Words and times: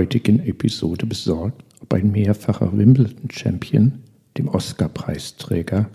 heutigen 0.00 0.40
Episode 0.46 1.04
besorgt, 1.04 1.62
ob 1.82 1.92
ein 1.92 2.10
mehrfacher 2.10 2.72
Wimbledon-Champion 2.72 4.00
dem 4.38 4.48
Oscar-Preisträger 4.48 5.90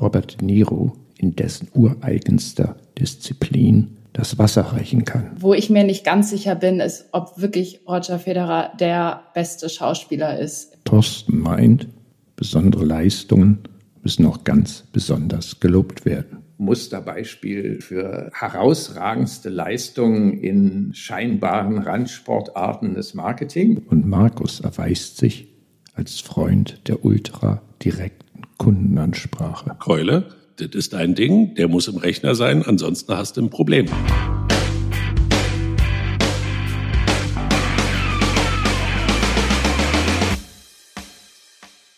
Robert 0.00 0.40
De 0.40 0.46
Niro 0.46 0.92
in 1.16 1.34
dessen 1.34 1.66
ureigenster 1.74 2.76
Disziplin 3.00 3.96
das 4.12 4.38
Wasser 4.38 4.62
reichen 4.62 5.04
kann. 5.04 5.32
Wo 5.40 5.54
ich 5.54 5.70
mir 5.70 5.82
nicht 5.82 6.04
ganz 6.04 6.30
sicher 6.30 6.54
bin, 6.54 6.78
ist, 6.78 7.06
ob 7.10 7.40
wirklich 7.40 7.80
Roger 7.88 8.20
Federer 8.20 8.70
der 8.78 9.22
beste 9.34 9.68
Schauspieler 9.68 10.38
ist. 10.38 10.78
Thorsten 10.84 11.40
meint, 11.40 11.88
besondere 12.36 12.84
Leistungen 12.84 13.58
müssen 14.04 14.24
auch 14.26 14.44
ganz 14.44 14.84
besonders 14.92 15.58
gelobt 15.58 16.04
werden. 16.04 16.44
Musterbeispiel 16.58 17.80
für 17.80 18.30
herausragendste 18.34 19.48
Leistungen 19.48 20.38
in 20.40 20.92
scheinbaren 20.92 21.78
Randsportarten 21.78 22.94
des 22.94 23.14
Marketing. 23.14 23.82
Und 23.88 24.06
Markus 24.06 24.60
erweist 24.60 25.16
sich 25.16 25.48
als 25.94 26.20
Freund 26.20 26.80
der 26.88 27.04
ultra 27.04 27.62
direkten 27.82 28.42
Kundenansprache. 28.58 29.76
Keule, 29.78 30.26
das 30.56 30.70
ist 30.74 30.92
dein 30.92 31.14
Ding, 31.14 31.54
der 31.54 31.68
muss 31.68 31.88
im 31.88 31.96
Rechner 31.96 32.34
sein, 32.34 32.64
ansonsten 32.64 33.16
hast 33.16 33.36
du 33.36 33.42
ein 33.42 33.50
Problem. 33.50 33.86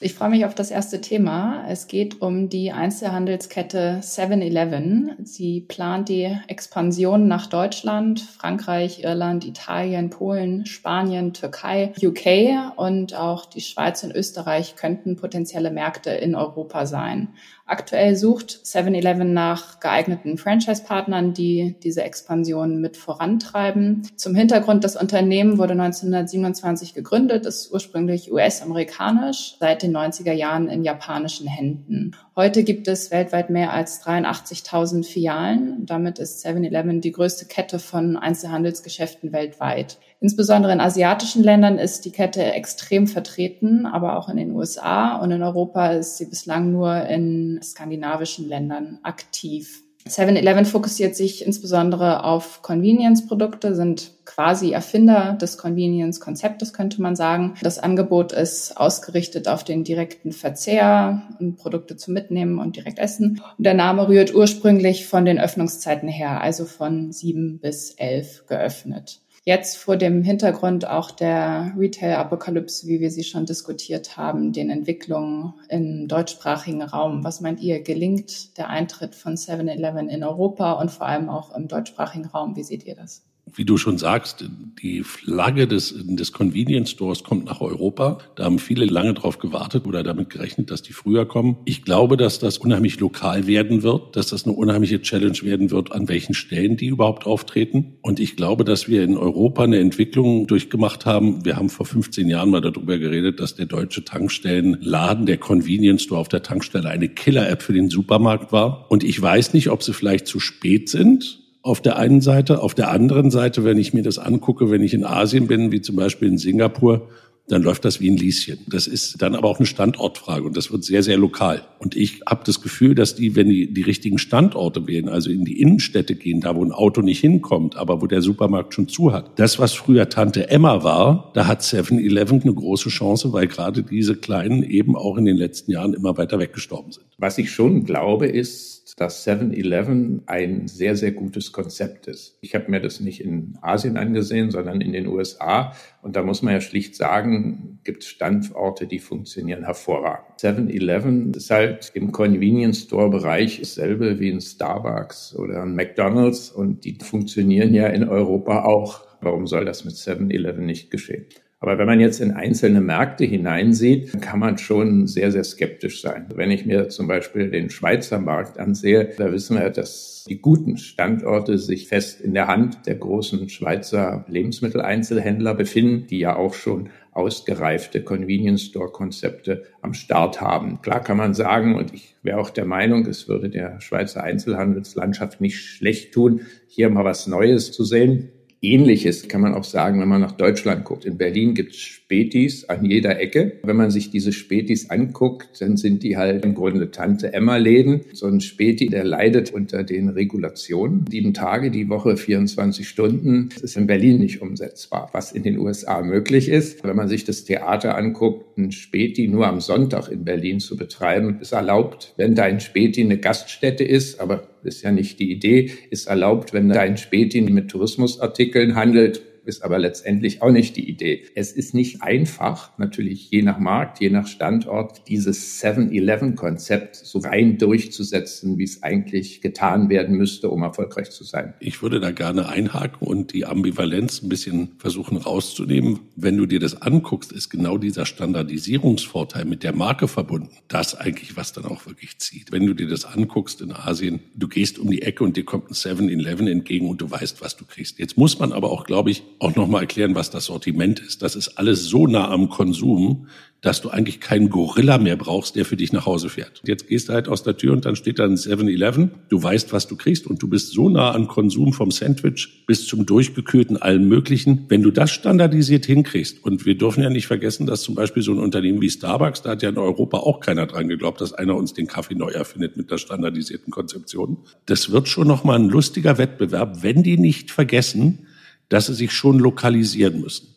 Ich 0.03 0.15
freue 0.15 0.31
mich 0.31 0.47
auf 0.47 0.55
das 0.55 0.71
erste 0.71 1.03
Thema. 1.03 1.67
Es 1.69 1.87
geht 1.87 2.23
um 2.23 2.49
die 2.49 2.73
Einzelhandelskette 2.73 4.01
7-Eleven. 4.01 5.17
Sie 5.25 5.61
plant 5.61 6.09
die 6.09 6.39
Expansion 6.47 7.29
nach 7.29 7.49
Deutschland, 7.49 8.21
Frankreich, 8.21 9.05
Irland, 9.05 9.45
Italien, 9.45 10.09
Polen, 10.09 10.65
Spanien, 10.65 11.35
Türkei, 11.35 11.93
UK 12.03 12.79
und 12.79 13.15
auch 13.15 13.45
die 13.45 13.61
Schweiz 13.61 14.03
und 14.03 14.15
Österreich 14.15 14.75
könnten 14.75 15.17
potenzielle 15.17 15.71
Märkte 15.71 16.13
in 16.13 16.35
Europa 16.35 16.87
sein. 16.87 17.35
Aktuell 17.71 18.17
sucht 18.17 18.63
7-Eleven 18.65 19.33
nach 19.33 19.79
geeigneten 19.79 20.39
Franchise-Partnern, 20.39 21.35
die 21.35 21.77
diese 21.85 22.03
Expansion 22.03 22.81
mit 22.81 22.97
vorantreiben. 22.97 24.09
Zum 24.17 24.35
Hintergrund, 24.35 24.83
das 24.83 24.97
Unternehmen 24.97 25.57
wurde 25.57 25.75
1927 25.75 26.95
gegründet, 26.95 27.47
ist 27.47 27.73
ursprünglich 27.73 28.33
US-amerikanisch, 28.33 29.55
seit 29.61 29.85
den 29.85 29.97
90er 29.97 30.33
Jahren 30.33 30.69
in 30.69 30.83
japanischen 30.83 31.47
Händen. 31.47 32.17
Heute 32.35 32.65
gibt 32.65 32.89
es 32.89 33.13
weltweit 33.13 33.51
mehr 33.51 33.73
als 33.73 34.05
83.000 34.05 35.07
Filialen. 35.07 35.87
Damit 35.87 36.19
ist 36.19 36.45
7-Eleven 36.45 37.01
die 37.01 37.13
größte 37.13 37.45
Kette 37.45 37.79
von 37.79 38.17
Einzelhandelsgeschäften 38.17 39.33
weltweit. 39.33 39.99
Insbesondere 40.21 40.73
in 40.73 40.81
asiatischen 40.81 41.43
Ländern 41.43 41.79
ist 41.79 42.05
die 42.05 42.13
Kette 42.13 42.45
extrem 42.45 43.07
vertreten, 43.07 43.87
aber 43.87 44.19
auch 44.19 44.29
in 44.29 44.37
den 44.37 44.53
USA 44.53 45.17
und 45.17 45.31
in 45.31 45.43
Europa 45.43 45.93
ist 45.93 46.19
sie 46.19 46.27
bislang 46.27 46.71
nur 46.71 47.07
in 47.07 47.59
skandinavischen 47.63 48.47
Ländern 48.47 48.99
aktiv. 49.03 49.83
7-Eleven 50.07 50.65
fokussiert 50.65 51.15
sich 51.15 51.45
insbesondere 51.45 52.25
auf 52.25 52.63
Convenience-Produkte, 52.63 53.75
sind 53.75 54.13
quasi 54.25 54.73
Erfinder 54.73 55.37
des 55.41 55.59
Convenience-Konzeptes, 55.59 56.73
könnte 56.73 57.03
man 57.03 57.17
sagen. 57.17 57.55
Das 57.63 57.79
Angebot 57.79 58.33
ist 58.33 58.77
ausgerichtet 58.79 59.47
auf 59.47 59.63
den 59.63 59.85
direkten 59.85 60.33
Verzehr 60.33 61.23
und 61.39 61.57
Produkte 61.57 61.97
zum 61.97 62.15
Mitnehmen 62.15 62.59
und 62.59 62.77
direkt 62.77 62.99
essen. 62.99 63.43
Und 63.59 63.65
der 63.65 63.75
Name 63.75 64.09
rührt 64.09 64.35
ursprünglich 64.35 65.07
von 65.07 65.25
den 65.27 65.39
Öffnungszeiten 65.39 66.09
her, 66.09 66.41
also 66.41 66.65
von 66.65 67.13
sieben 67.13 67.59
bis 67.59 67.91
elf 67.91 68.47
geöffnet. 68.47 69.21
Jetzt 69.51 69.79
vor 69.79 69.97
dem 69.97 70.23
Hintergrund 70.23 70.87
auch 70.87 71.11
der 71.11 71.75
Retail-Apokalypse, 71.77 72.87
wie 72.87 73.01
wir 73.01 73.11
sie 73.11 73.25
schon 73.25 73.47
diskutiert 73.47 74.17
haben, 74.17 74.53
den 74.53 74.71
Entwicklungen 74.71 75.55
im 75.69 76.07
deutschsprachigen 76.07 76.83
Raum. 76.83 77.25
Was 77.25 77.41
meint 77.41 77.61
ihr, 77.61 77.83
gelingt 77.83 78.57
der 78.59 78.69
Eintritt 78.69 79.17
von 79.17 79.35
7-Eleven 79.35 80.09
in 80.09 80.23
Europa 80.23 80.75
und 80.75 80.93
vor 80.93 81.09
allem 81.09 81.29
auch 81.29 81.53
im 81.53 81.67
deutschsprachigen 81.67 82.27
Raum? 82.27 82.55
Wie 82.55 82.63
seht 82.63 82.85
ihr 82.85 82.95
das? 82.95 83.25
Wie 83.55 83.65
du 83.65 83.77
schon 83.77 83.99
sagst, 83.99 84.45
die 84.83 85.03
Flagge 85.03 85.67
des, 85.67 85.95
des 85.99 86.33
Convenience 86.33 86.91
Stores 86.91 87.25
kommt 87.25 87.47
nach 87.47 87.61
Europa. 87.61 88.19
Da 88.37 88.45
haben 88.45 88.59
viele 88.59 88.87
lange 88.87 89.15
drauf 89.15 89.39
gewartet 89.39 89.87
oder 89.87 90.03
damit 90.03 90.31
gerechnet, 90.31 90.71
dass 90.71 90.83
die 90.83 90.93
früher 90.93 91.27
kommen. 91.27 91.57
Ich 91.65 91.85
glaube, 91.85 92.17
dass 92.17 92.39
das 92.39 92.59
unheimlich 92.59 93.01
lokal 93.01 93.47
werden 93.47 93.83
wird, 93.83 94.17
dass 94.17 94.29
das 94.29 94.45
eine 94.45 94.55
unheimliche 94.55 95.03
Challenge 95.03 95.39
werden 95.43 95.71
wird, 95.71 95.93
an 95.93 96.09
welchen 96.09 96.35
Stellen 96.35 96.77
die 96.77 96.87
überhaupt 96.87 97.27
auftreten. 97.27 97.97
Und 98.03 98.21
ich 98.21 98.37
glaube, 98.37 98.65
dass 98.65 98.89
wir 98.89 99.03
in 99.03 99.17
Europa 99.17 99.65
eine 99.65 99.79
Entwicklung 99.79 100.47
durchgemacht 100.47 101.07
haben. 101.07 101.45
Wir 101.45 101.57
haben 101.57 101.69
vor 101.69 101.87
15 101.87 102.29
Jahren 102.29 102.51
mal 102.51 102.61
darüber 102.61 102.99
geredet, 102.99 103.41
dass 103.41 103.55
der 103.55 103.67
deutsche 103.67 104.05
Tankstellenladen, 104.05 105.27
der 105.27 105.39
Convenience 105.39 106.03
Store 106.03 106.21
auf 106.21 106.29
der 106.29 106.43
Tankstelle 106.43 106.89
eine 106.89 107.09
Killer-App 107.09 107.63
für 107.63 107.73
den 107.73 107.91
Supermarkt 107.91 108.53
war. 108.53 108.91
Und 108.91 109.05
ich 109.05 109.21
weiß 109.21 109.55
nicht, 109.55 109.71
ob 109.71 109.83
sie 109.83 109.93
vielleicht 109.93 110.27
zu 110.27 110.41
spät 110.41 110.89
sind 110.89 111.41
auf 111.63 111.81
der 111.81 111.97
einen 111.97 112.21
Seite. 112.21 112.63
Auf 112.63 112.75
der 112.75 112.91
anderen 112.91 113.31
Seite, 113.31 113.65
wenn 113.65 113.79
ich 113.79 113.93
mir 113.95 114.03
das 114.03 114.19
angucke, 114.19 114.71
wenn 114.71 114.83
ich 114.83 114.95
in 114.95 115.05
Asien 115.05 115.47
bin, 115.47 115.73
wie 115.73 115.81
zum 115.81 115.97
Beispiel 115.97 116.29
in 116.29 116.39
Singapur, 116.39 117.09
dann 117.51 117.63
läuft 117.63 117.85
das 117.85 118.01
wie 118.01 118.11
ein 118.11 118.17
Lieschen. 118.17 118.59
Das 118.69 118.87
ist 118.87 119.21
dann 119.21 119.35
aber 119.35 119.49
auch 119.49 119.59
eine 119.59 119.67
Standortfrage 119.67 120.45
und 120.45 120.57
das 120.57 120.71
wird 120.71 120.85
sehr, 120.85 121.03
sehr 121.03 121.19
lokal. 121.19 121.63
Und 121.79 121.97
ich 121.97 122.21
habe 122.29 122.43
das 122.45 122.61
Gefühl, 122.61 122.95
dass 122.95 123.17
die, 123.17 123.35
wenn 123.35 123.49
die 123.49 123.73
die 123.73 123.83
richtigen 123.83 124.19
Standorte 124.19 124.87
wählen, 124.87 125.09
also 125.09 125.31
in 125.31 125.45
die 125.45 125.61
Innenstädte 125.61 126.15
gehen, 126.15 126.41
da 126.41 126.55
wo 126.55 126.65
ein 126.65 126.73
Auto 126.73 127.01
nicht 127.01 127.21
hinkommt, 127.21 127.77
aber 127.77 128.01
wo 128.01 128.07
der 128.07 128.23
Supermarkt 128.23 128.75
schon 128.75 128.89
zu 128.89 129.13
hat. 129.13 129.39
Das, 129.39 129.59
was 129.59 129.73
früher 129.73 130.09
Tante 130.09 130.49
Emma 130.49 130.85
war, 130.85 131.33
da 131.35 131.47
hat 131.47 131.63
7-Eleven 131.63 132.43
eine 132.43 132.55
große 132.55 132.89
Chance, 132.89 133.33
weil 133.33 133.49
gerade 133.49 133.83
diese 133.83 134.15
Kleinen 134.17 134.63
eben 134.63 134.97
auch 134.97 135.17
in 135.17 135.25
den 135.25 135.37
letzten 135.37 135.73
Jahren 135.73 135.95
immer 135.95 136.17
weiter 136.17 136.39
weggestorben 136.39 136.93
sind. 136.93 137.07
Was 137.19 137.37
ich 137.39 137.51
schon 137.51 137.85
glaube, 137.85 138.27
ist, 138.29 138.80
dass 139.01 139.27
7-Eleven 139.27 140.25
ein 140.27 140.69
sehr, 140.69 140.95
sehr 140.95 141.13
gutes 141.13 141.53
Konzept 141.53 142.07
ist. 142.07 142.37
Ich 142.43 142.55
habe 142.55 142.71
mir 142.71 142.81
das 142.81 143.01
nicht 143.01 143.25
in 143.25 143.57
Asien 143.63 143.97
angesehen, 143.97 144.51
sondern 144.51 144.83
in 144.83 144.93
den 144.93 145.07
USA. 145.07 145.73
Und 146.03 146.17
da 146.17 146.23
muss 146.23 146.43
man 146.43 146.53
ja 146.53 146.61
schlicht 146.61 146.95
sagen, 146.97 147.81
gibt 147.83 148.05
Standorte, 148.05 148.87
die 148.87 148.99
funktionieren 148.99 149.65
hervorragend. 149.65 150.39
7-Eleven 150.39 151.33
ist 151.33 151.51
halt 151.51 151.93
im 151.95 152.13
Convenience 152.13 152.83
Store 152.83 153.09
Bereich 153.09 153.59
dasselbe 153.61 154.21
wie 154.21 154.31
ein 154.31 154.43
Starbucks 154.43 155.35
oder 155.35 155.63
ein 155.63 155.75
McDonald's 155.75 156.51
und 156.51 156.85
die 156.85 156.99
funktionieren 157.01 157.73
ja 157.73 157.87
in 157.87 158.07
Europa 158.07 158.65
auch. 158.65 159.01
Warum 159.23 159.47
soll 159.47 159.65
das 159.65 159.87
mit 159.87 159.95
7-Eleven 159.95 160.67
nicht 160.67 160.91
geschehen? 160.91 161.25
Aber 161.63 161.77
wenn 161.77 161.87
man 161.87 162.01
jetzt 162.01 162.21
in 162.21 162.31
einzelne 162.31 162.81
Märkte 162.81 163.27
hineinsieht, 163.27 164.23
kann 164.23 164.39
man 164.39 164.57
schon 164.57 165.07
sehr, 165.07 165.31
sehr 165.31 165.45
skeptisch 165.45 166.01
sein. 166.01 166.27
Wenn 166.35 166.51
ich 166.51 166.65
mir 166.65 166.89
zum 166.89 167.07
Beispiel 167.07 167.51
den 167.51 167.69
Schweizer 167.69 168.19
Markt 168.19 168.59
ansehe, 168.59 169.13
da 169.19 169.31
wissen 169.31 169.59
wir, 169.59 169.69
dass 169.69 170.25
die 170.27 170.41
guten 170.41 170.79
Standorte 170.79 171.59
sich 171.59 171.89
fest 171.89 172.23
in 172.23 172.33
der 172.33 172.47
Hand 172.47 172.87
der 172.87 172.95
großen 172.95 173.51
Schweizer 173.51 174.25
Lebensmitteleinzelhändler 174.27 175.55
befinden, 175.55 176.07
die 176.07 176.21
ja 176.21 176.35
auch 176.35 176.55
schon 176.55 176.89
ausgereifte 177.13 178.03
Convenience 178.03 178.63
Store 178.63 178.91
Konzepte 178.91 179.65
am 179.83 179.93
Start 179.93 180.41
haben. 180.41 180.81
Klar 180.81 181.05
kann 181.05 181.19
man 181.19 181.35
sagen, 181.35 181.75
und 181.75 181.93
ich 181.93 182.17
wäre 182.23 182.39
auch 182.39 182.51
der 182.51 182.65
Meinung, 182.65 183.05
es 183.05 183.29
würde 183.29 183.51
der 183.51 183.83
Schweizer 183.83 184.25
Einzelhandelslandschaft 184.25 185.43
nicht 185.43 185.59
schlecht 185.59 186.15
tun, 186.15 186.43
hier 186.69 186.89
mal 186.89 187.05
was 187.05 187.27
Neues 187.27 187.73
zu 187.73 187.85
sehen. 187.85 188.31
Ähnliches 188.63 189.27
kann 189.29 189.41
man 189.41 189.55
auch 189.55 189.65
sagen, 189.65 190.01
wenn 190.01 190.09
man 190.09 190.21
nach 190.21 190.33
Deutschland 190.33 190.85
guckt. 190.85 191.07
In 191.07 191.17
Berlin 191.17 191.55
gibt 191.55 191.73
es 191.73 191.79
Spätis 191.79 192.69
an 192.69 192.85
jeder 192.85 193.19
Ecke. 193.19 193.59
Wenn 193.63 193.77
man 193.77 193.91
sich 193.91 194.11
diese 194.11 194.33
Spätis 194.33 194.91
anguckt, 194.91 195.63
dann 195.63 195.79
sind 195.79 196.03
die 196.03 196.19
halt 196.19 196.45
im 196.45 196.55
Grunde 196.55 196.91
Tante-Emma-Läden. 196.91 198.03
So 198.13 198.27
ein 198.27 198.43
Späti, 198.43 198.89
der 198.89 199.05
leidet 199.05 199.51
unter 199.51 199.83
den 199.83 200.11
Regulationen. 200.11 201.07
Sieben 201.11 201.33
Tage 201.33 201.71
die 201.71 201.89
Woche, 201.89 202.19
24 202.19 202.87
Stunden. 202.87 203.49
Das 203.55 203.63
ist 203.63 203.77
in 203.79 203.87
Berlin 203.87 204.19
nicht 204.19 204.43
umsetzbar, 204.43 205.09
was 205.13 205.33
in 205.33 205.43
den 205.43 205.59
USA 205.59 206.03
möglich 206.03 206.51
ist. 206.51 206.85
Wenn 206.85 206.97
man 206.97 207.09
sich 207.09 207.25
das 207.25 207.45
Theater 207.45 207.97
anguckt, 207.97 208.59
ein 208.59 208.73
Späti 208.73 209.27
nur 209.27 209.47
am 209.47 209.61
Sonntag 209.61 210.09
in 210.11 210.25
Berlin 210.25 210.61
zu 210.61 210.77
betreiben, 210.77 211.39
ist 211.41 211.53
erlaubt, 211.53 212.13
wenn 212.19 212.35
dein 212.35 212.61
Späti 212.61 213.01
eine 213.01 213.17
Gaststätte 213.17 213.85
ist, 213.85 214.21
aber 214.21 214.50
ist 214.63 214.83
ja 214.83 214.93
nicht 214.93 215.19
die 215.19 215.31
Idee, 215.31 215.71
ist 215.91 216.07
erlaubt, 216.07 216.53
wenn 216.53 216.69
dein 216.69 216.97
Späti 216.97 217.41
mit 217.41 217.71
Tourismusartikeln 217.71 218.75
handelt, 218.75 219.23
ist 219.45 219.63
aber 219.63 219.79
letztendlich 219.79 220.43
auch 220.43 220.51
nicht 220.51 220.77
die 220.77 220.89
Idee. 220.89 221.25
Es 221.35 221.53
ist 221.53 221.75
nicht 221.75 222.03
einfach, 222.03 222.77
natürlich 222.79 223.31
je 223.31 223.43
nach 223.43 223.59
Markt, 223.59 224.01
je 224.01 224.11
nach 224.11 224.27
Standort, 224.27 225.09
dieses 225.09 225.63
7-Eleven-Konzept 225.63 226.97
so 226.97 227.19
rein 227.19 227.59
durchzusetzen, 227.59 228.59
wie 228.59 228.65
es 228.65 228.83
eigentlich 228.83 229.41
getan 229.41 229.89
werden 229.89 230.17
müsste, 230.17 230.51
um 230.51 230.63
erfolgreich 230.63 231.11
zu 231.11 231.25
sein. 231.25 231.55
Ich 231.61 231.83
würde 231.83 232.01
da 232.01 232.11
gerne 232.11 232.49
einhaken 232.49 233.07
und 233.07 233.33
die 233.33 233.47
Ambivalenz 233.47 234.23
ein 234.23 234.29
bisschen 234.29 234.73
versuchen 234.79 235.17
rauszunehmen. 235.17 236.01
Wenn 236.17 236.37
du 236.37 236.47
dir 236.47 236.61
das 236.61 236.81
anguckst, 236.81 237.33
ist 237.33 237.51
genau 237.51 237.79
dieser 237.79 238.07
Standardisierungsvorteil 238.07 239.45
mit 239.45 239.63
der 239.63 239.75
Marke 239.75 240.09
verbunden. 240.09 240.51
Das 240.69 240.95
eigentlich, 240.95 241.37
was 241.37 241.53
dann 241.53 241.65
auch 241.65 241.87
wirklich 241.87 242.19
zieht. 242.19 242.53
Wenn 242.53 242.67
du 242.67 242.75
dir 242.75 242.89
das 242.89 243.05
anguckst 243.05 243.61
in 243.61 243.73
Asien, 243.73 244.21
du 244.35 244.49
gehst 244.49 244.79
um 244.79 244.91
die 244.91 245.03
Ecke 245.03 245.25
und 245.25 245.37
dir 245.37 245.45
kommt 245.45 245.71
ein 245.71 245.75
7-Eleven 245.75 246.47
entgegen 246.47 246.89
und 246.89 247.01
du 247.01 247.11
weißt, 247.11 247.41
was 247.41 247.57
du 247.57 247.65
kriegst. 247.65 247.99
Jetzt 247.99 248.17
muss 248.17 248.39
man 248.39 248.53
aber 248.53 248.71
auch, 248.71 248.85
glaube 248.85 249.11
ich, 249.11 249.23
auch 249.41 249.57
nochmal 249.57 249.83
erklären, 249.83 250.15
was 250.15 250.31
das 250.31 250.45
Sortiment 250.45 251.01
ist. 251.01 251.23
Das 251.23 251.35
ist 251.35 251.59
alles 251.59 251.85
so 251.85 252.07
nah 252.07 252.31
am 252.31 252.51
Konsum, 252.51 253.27
dass 253.63 253.83
du 253.83 253.91
eigentlich 253.91 254.21
keinen 254.21 254.49
Gorilla 254.49 254.99
mehr 254.99 255.17
brauchst, 255.17 255.57
der 255.57 255.65
für 255.65 255.77
dich 255.77 255.93
nach 255.93 256.07
Hause 256.07 256.29
fährt. 256.29 256.63
Jetzt 256.67 256.89
gehst 256.89 257.09
du 257.09 257.13
halt 257.13 257.29
aus 257.29 257.43
der 257.43 257.57
Tür 257.57 257.73
und 257.73 257.85
dann 257.85 257.97
steht 257.97 258.19
da 258.19 258.25
ein 258.25 258.37
7-Eleven. 258.37 259.11
Du 259.29 259.43
weißt, 259.43 259.73
was 259.73 259.87
du 259.87 259.97
kriegst 259.97 260.27
und 260.27 260.43
du 260.43 260.49
bist 260.49 260.73
so 260.73 260.89
nah 260.89 261.11
an 261.11 261.29
Konsum 261.29 261.73
vom 261.73 261.91
Sandwich 261.91 262.65
bis 262.67 262.87
zum 262.87 263.05
durchgekühlten 263.05 263.77
allem 263.77 264.09
Möglichen. 264.09 264.65
Wenn 264.69 264.83
du 264.83 264.91
das 264.91 265.11
standardisiert 265.11 265.87
hinkriegst 265.87 266.43
und 266.43 266.65
wir 266.65 266.77
dürfen 266.77 267.03
ja 267.03 267.11
nicht 267.11 267.27
vergessen, 267.27 267.67
dass 267.67 267.83
zum 267.83 267.95
Beispiel 267.95 268.23
so 268.23 268.33
ein 268.33 268.39
Unternehmen 268.39 268.81
wie 268.81 268.91
Starbucks, 268.91 269.43
da 269.43 269.51
hat 269.51 269.63
ja 269.63 269.69
in 269.69 269.79
Europa 269.79 270.19
auch 270.19 270.41
keiner 270.41 270.67
dran 270.67 270.89
geglaubt, 270.89 271.21
dass 271.21 271.33
einer 271.33 271.57
uns 271.57 271.75
den 271.75 271.87
Kaffee 271.87 272.15
neu 272.15 272.31
erfindet 272.31 272.77
mit 272.77 272.91
der 272.91 272.99
standardisierten 272.99 273.71
Konzeption. 273.71 274.39
Das 274.67 274.91
wird 274.91 275.09
schon 275.09 275.29
nochmal 275.29 275.59
ein 275.59 275.69
lustiger 275.69 276.17
Wettbewerb, 276.19 276.83
wenn 276.83 277.03
die 277.03 277.19
nicht 277.19 277.51
vergessen, 277.51 278.27
dass 278.71 278.87
sie 278.87 278.95
sich 278.95 279.13
schon 279.13 279.39
lokalisieren 279.39 280.23
müssen. 280.23 280.49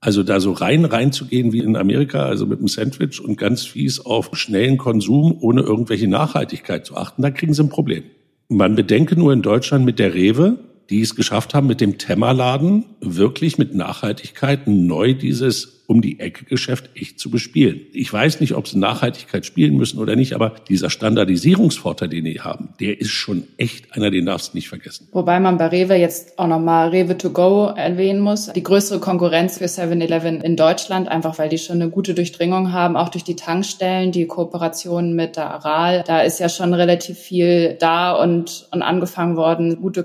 Also 0.00 0.24
da 0.24 0.40
so 0.40 0.52
rein 0.52 0.84
reinzugehen 0.84 1.52
wie 1.52 1.60
in 1.60 1.76
Amerika, 1.76 2.24
also 2.24 2.44
mit 2.44 2.58
einem 2.58 2.68
Sandwich 2.68 3.20
und 3.20 3.38
ganz 3.38 3.64
fies 3.64 4.00
auf 4.00 4.30
schnellen 4.32 4.76
Konsum, 4.76 5.38
ohne 5.40 5.62
irgendwelche 5.62 6.08
Nachhaltigkeit 6.08 6.84
zu 6.84 6.96
achten, 6.96 7.22
da 7.22 7.30
kriegen 7.30 7.54
sie 7.54 7.62
ein 7.62 7.68
Problem. 7.68 8.02
Man 8.48 8.74
bedenke 8.74 9.16
nur 9.16 9.32
in 9.32 9.42
Deutschland 9.42 9.84
mit 9.84 10.00
der 10.00 10.12
Rewe, 10.12 10.58
die 10.90 11.00
es 11.00 11.14
geschafft 11.14 11.54
haben, 11.54 11.66
mit 11.66 11.80
dem 11.80 11.98
Temmerladen 11.98 12.84
wirklich 13.00 13.58
mit 13.58 13.74
Nachhaltigkeit 13.74 14.66
neu 14.66 15.14
dieses 15.14 15.82
um 15.92 16.00
die 16.00 16.20
Ecke 16.20 16.44
Geschäft 16.44 16.88
echt 16.94 17.18
zu 17.18 17.30
bespielen. 17.30 17.82
Ich 17.92 18.10
weiß 18.10 18.40
nicht, 18.40 18.54
ob 18.54 18.66
sie 18.66 18.78
Nachhaltigkeit 18.78 19.44
spielen 19.44 19.76
müssen 19.76 19.98
oder 19.98 20.16
nicht, 20.16 20.34
aber 20.34 20.54
dieser 20.68 20.88
Standardisierungsvorteil, 20.88 22.08
den 22.08 22.24
die 22.24 22.40
haben, 22.40 22.70
der 22.80 22.98
ist 22.98 23.10
schon 23.10 23.44
echt 23.58 23.94
einer, 23.94 24.10
den 24.10 24.24
darfst 24.24 24.52
du 24.52 24.56
nicht 24.56 24.70
vergessen. 24.70 25.08
Wobei 25.12 25.38
man 25.38 25.58
bei 25.58 25.66
Rewe 25.66 25.94
jetzt 25.96 26.38
auch 26.38 26.46
nochmal 26.46 26.88
Rewe 26.88 27.18
to 27.18 27.30
go 27.30 27.66
erwähnen 27.76 28.20
muss. 28.20 28.50
Die 28.52 28.62
größere 28.62 29.00
Konkurrenz 29.00 29.58
für 29.58 29.66
7-Eleven 29.66 30.40
in 30.40 30.56
Deutschland, 30.56 31.08
einfach 31.08 31.38
weil 31.38 31.50
die 31.50 31.58
schon 31.58 31.82
eine 31.82 31.90
gute 31.90 32.14
Durchdringung 32.14 32.72
haben, 32.72 32.96
auch 32.96 33.10
durch 33.10 33.24
die 33.24 33.36
Tankstellen, 33.36 34.12
die 34.12 34.26
Kooperation 34.26 35.14
mit 35.14 35.36
der 35.36 35.50
Aral. 35.50 36.04
Da 36.06 36.22
ist 36.22 36.40
ja 36.40 36.48
schon 36.48 36.72
relativ 36.72 37.18
viel 37.18 37.76
da 37.78 38.12
und, 38.12 38.66
und 38.70 38.80
angefangen 38.80 39.36
worden, 39.36 39.80
gute 39.80 40.04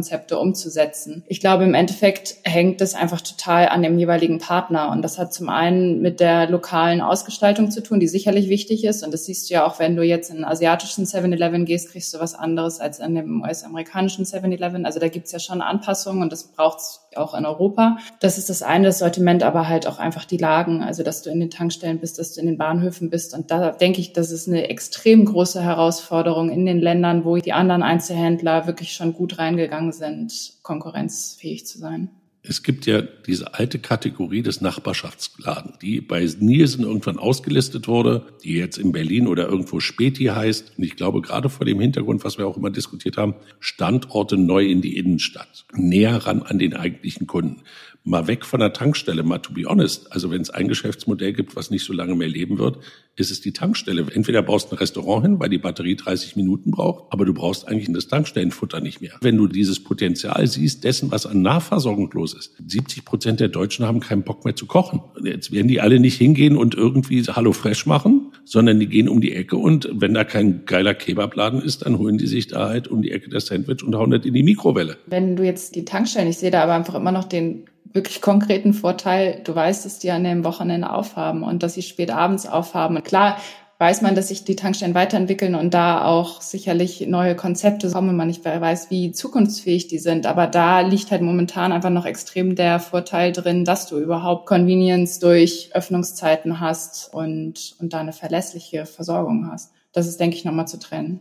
Convenience-Konzepte 0.00 0.38
umzusetzen. 0.38 1.22
Ich 1.28 1.40
glaube, 1.40 1.64
im 1.64 1.74
Endeffekt 1.74 2.36
hängt 2.44 2.80
es 2.80 2.94
einfach 2.94 3.20
total 3.20 3.68
an 3.68 3.82
dem 3.82 3.98
jeweiligen 3.98 4.38
Partner. 4.38 4.90
Und 4.90 5.02
das 5.02 5.18
hat 5.18 5.32
zum 5.32 5.48
einen 5.48 6.00
mit 6.00 6.20
der 6.20 6.48
lokalen 6.48 7.00
Ausgestaltung 7.00 7.70
zu 7.70 7.82
tun, 7.82 8.00
die 8.00 8.08
sicherlich 8.08 8.48
wichtig 8.48 8.84
ist. 8.84 9.02
Und 9.02 9.12
das 9.12 9.26
siehst 9.26 9.48
du 9.48 9.54
ja 9.54 9.66
auch, 9.66 9.78
wenn 9.78 9.96
du 9.96 10.02
jetzt 10.02 10.30
in 10.30 10.36
einen 10.36 10.44
asiatischen 10.44 11.04
7-Eleven 11.04 11.64
gehst, 11.64 11.90
kriegst 11.90 12.12
du 12.14 12.18
was 12.18 12.34
anderes 12.34 12.80
als 12.80 12.98
in 12.98 13.14
dem 13.14 13.42
US-amerikanischen 13.42 14.24
7-Eleven. 14.24 14.86
Also 14.86 15.00
da 15.00 15.08
gibt's 15.08 15.32
ja 15.32 15.38
schon 15.38 15.60
Anpassungen 15.60 16.22
und 16.22 16.32
das 16.32 16.44
braucht's 16.44 17.02
auch 17.16 17.34
in 17.34 17.44
Europa. 17.44 17.98
Das 18.20 18.38
ist 18.38 18.50
das 18.50 18.62
eine, 18.62 18.86
das 18.86 19.00
Sortiment, 19.00 19.42
aber 19.42 19.68
halt 19.68 19.86
auch 19.86 19.98
einfach 19.98 20.24
die 20.24 20.36
Lagen, 20.36 20.82
also 20.82 21.02
dass 21.02 21.22
du 21.22 21.30
in 21.30 21.40
den 21.40 21.50
Tankstellen 21.50 21.98
bist, 21.98 22.18
dass 22.18 22.34
du 22.34 22.40
in 22.40 22.46
den 22.46 22.58
Bahnhöfen 22.58 23.10
bist. 23.10 23.34
Und 23.34 23.50
da 23.50 23.72
denke 23.72 24.00
ich, 24.00 24.12
das 24.12 24.30
ist 24.30 24.48
eine 24.48 24.68
extrem 24.68 25.24
große 25.24 25.62
Herausforderung 25.62 26.50
in 26.50 26.66
den 26.66 26.78
Ländern, 26.78 27.24
wo 27.24 27.36
die 27.36 27.52
anderen 27.52 27.82
Einzelhändler 27.82 28.66
wirklich 28.66 28.92
schon 28.92 29.12
gut 29.12 29.38
reingegangen 29.38 29.92
sind, 29.92 30.54
konkurrenzfähig 30.62 31.66
zu 31.66 31.78
sein. 31.78 32.10
Es 32.42 32.62
gibt 32.62 32.86
ja 32.86 33.02
diese 33.02 33.54
alte 33.54 33.78
Kategorie 33.78 34.40
des 34.40 34.62
Nachbarschaftsladen, 34.62 35.74
die 35.82 36.00
bei 36.00 36.26
Nielsen 36.38 36.84
irgendwann 36.84 37.18
ausgelistet 37.18 37.86
wurde, 37.86 38.24
die 38.42 38.54
jetzt 38.54 38.78
in 38.78 38.92
Berlin 38.92 39.26
oder 39.26 39.46
irgendwo 39.46 39.78
Späti 39.78 40.24
heißt. 40.24 40.72
Und 40.78 40.84
ich 40.84 40.96
glaube, 40.96 41.20
gerade 41.20 41.50
vor 41.50 41.66
dem 41.66 41.80
Hintergrund, 41.80 42.24
was 42.24 42.38
wir 42.38 42.46
auch 42.46 42.56
immer 42.56 42.70
diskutiert 42.70 43.18
haben, 43.18 43.34
Standorte 43.58 44.38
neu 44.38 44.64
in 44.64 44.80
die 44.80 44.96
Innenstadt, 44.96 45.66
näher 45.74 46.16
ran 46.16 46.42
an 46.42 46.58
den 46.58 46.74
eigentlichen 46.74 47.26
Kunden 47.26 47.62
mal 48.04 48.26
weg 48.26 48.44
von 48.46 48.60
der 48.60 48.72
Tankstelle, 48.72 49.22
mal 49.22 49.38
to 49.38 49.52
be 49.52 49.64
honest. 49.64 50.12
Also 50.12 50.30
wenn 50.30 50.40
es 50.40 50.50
ein 50.50 50.68
Geschäftsmodell 50.68 51.32
gibt, 51.32 51.56
was 51.56 51.70
nicht 51.70 51.84
so 51.84 51.92
lange 51.92 52.14
mehr 52.14 52.28
leben 52.28 52.58
wird, 52.58 52.78
ist 53.16 53.30
es 53.30 53.40
die 53.40 53.52
Tankstelle. 53.52 54.06
Entweder 54.12 54.42
baust 54.42 54.72
ein 54.72 54.78
Restaurant 54.78 55.22
hin, 55.22 55.40
weil 55.40 55.50
die 55.50 55.58
Batterie 55.58 55.96
30 55.96 56.36
Minuten 56.36 56.70
braucht, 56.70 57.12
aber 57.12 57.24
du 57.24 57.34
brauchst 57.34 57.68
eigentlich 57.68 57.92
das 57.92 58.08
Tankstellenfutter 58.08 58.80
nicht 58.80 59.00
mehr. 59.00 59.12
Wenn 59.20 59.36
du 59.36 59.46
dieses 59.46 59.82
Potenzial 59.82 60.46
siehst, 60.46 60.84
dessen, 60.84 61.10
was 61.10 61.26
an 61.26 61.42
Nahversorgung 61.42 62.10
los 62.12 62.34
ist. 62.34 62.54
70 62.66 63.04
Prozent 63.04 63.40
der 63.40 63.48
Deutschen 63.48 63.84
haben 63.84 64.00
keinen 64.00 64.22
Bock 64.22 64.44
mehr 64.44 64.56
zu 64.56 64.66
kochen. 64.66 65.00
Jetzt 65.22 65.52
werden 65.52 65.68
die 65.68 65.80
alle 65.80 66.00
nicht 66.00 66.16
hingehen 66.16 66.56
und 66.56 66.74
irgendwie 66.74 67.22
Hallo 67.22 67.52
Fresh 67.52 67.86
machen, 67.86 68.32
sondern 68.44 68.80
die 68.80 68.86
gehen 68.86 69.08
um 69.08 69.20
die 69.20 69.34
Ecke 69.34 69.56
und 69.56 69.88
wenn 69.92 70.14
da 70.14 70.24
kein 70.24 70.64
geiler 70.64 70.94
Kebabladen 70.94 71.60
ist, 71.60 71.84
dann 71.84 71.98
holen 71.98 72.16
die 72.16 72.26
sich 72.26 72.48
da 72.48 72.68
halt 72.68 72.88
um 72.88 73.02
die 73.02 73.10
Ecke 73.10 73.28
das 73.28 73.46
Sandwich 73.46 73.82
und 73.82 73.94
hauen 73.94 74.10
das 74.10 74.24
in 74.24 74.34
die 74.34 74.42
Mikrowelle. 74.42 74.96
Wenn 75.06 75.36
du 75.36 75.44
jetzt 75.44 75.76
die 75.76 75.84
Tankstellen, 75.84 76.28
ich 76.28 76.38
sehe 76.38 76.50
da 76.50 76.62
aber 76.62 76.74
einfach 76.74 76.94
immer 76.94 77.12
noch 77.12 77.24
den 77.24 77.64
wirklich 77.92 78.20
konkreten 78.20 78.72
Vorteil, 78.72 79.40
du 79.44 79.54
weißt, 79.54 79.84
dass 79.84 79.98
die 79.98 80.10
an 80.10 80.24
dem 80.24 80.44
Wochenende 80.44 80.90
aufhaben 80.90 81.42
und 81.42 81.62
dass 81.62 81.74
sie 81.74 81.82
spät 81.82 82.10
abends 82.10 82.46
aufhaben. 82.46 82.96
Und 82.96 83.04
klar 83.04 83.36
weiß 83.78 84.02
man, 84.02 84.14
dass 84.14 84.28
sich 84.28 84.44
die 84.44 84.56
Tankstellen 84.56 84.94
weiterentwickeln 84.94 85.54
und 85.54 85.72
da 85.72 86.04
auch 86.04 86.42
sicherlich 86.42 87.06
neue 87.06 87.34
Konzepte 87.34 87.90
kommen, 87.90 88.14
man 88.14 88.28
nicht 88.28 88.44
weiß, 88.44 88.90
wie 88.90 89.10
zukunftsfähig 89.10 89.88
die 89.88 89.98
sind. 89.98 90.26
Aber 90.26 90.46
da 90.46 90.80
liegt 90.80 91.10
halt 91.10 91.22
momentan 91.22 91.72
einfach 91.72 91.88
noch 91.88 92.04
extrem 92.04 92.54
der 92.54 92.78
Vorteil 92.78 93.32
drin, 93.32 93.64
dass 93.64 93.86
du 93.86 93.98
überhaupt 93.98 94.46
Convenience 94.46 95.18
durch 95.18 95.70
Öffnungszeiten 95.72 96.60
hast 96.60 97.12
und, 97.14 97.76
und 97.80 97.94
da 97.94 98.00
eine 98.00 98.12
verlässliche 98.12 98.84
Versorgung 98.84 99.48
hast. 99.50 99.72
Das 99.92 100.06
ist, 100.06 100.20
denke 100.20 100.36
ich, 100.36 100.44
nochmal 100.44 100.68
zu 100.68 100.78
trennen. 100.78 101.20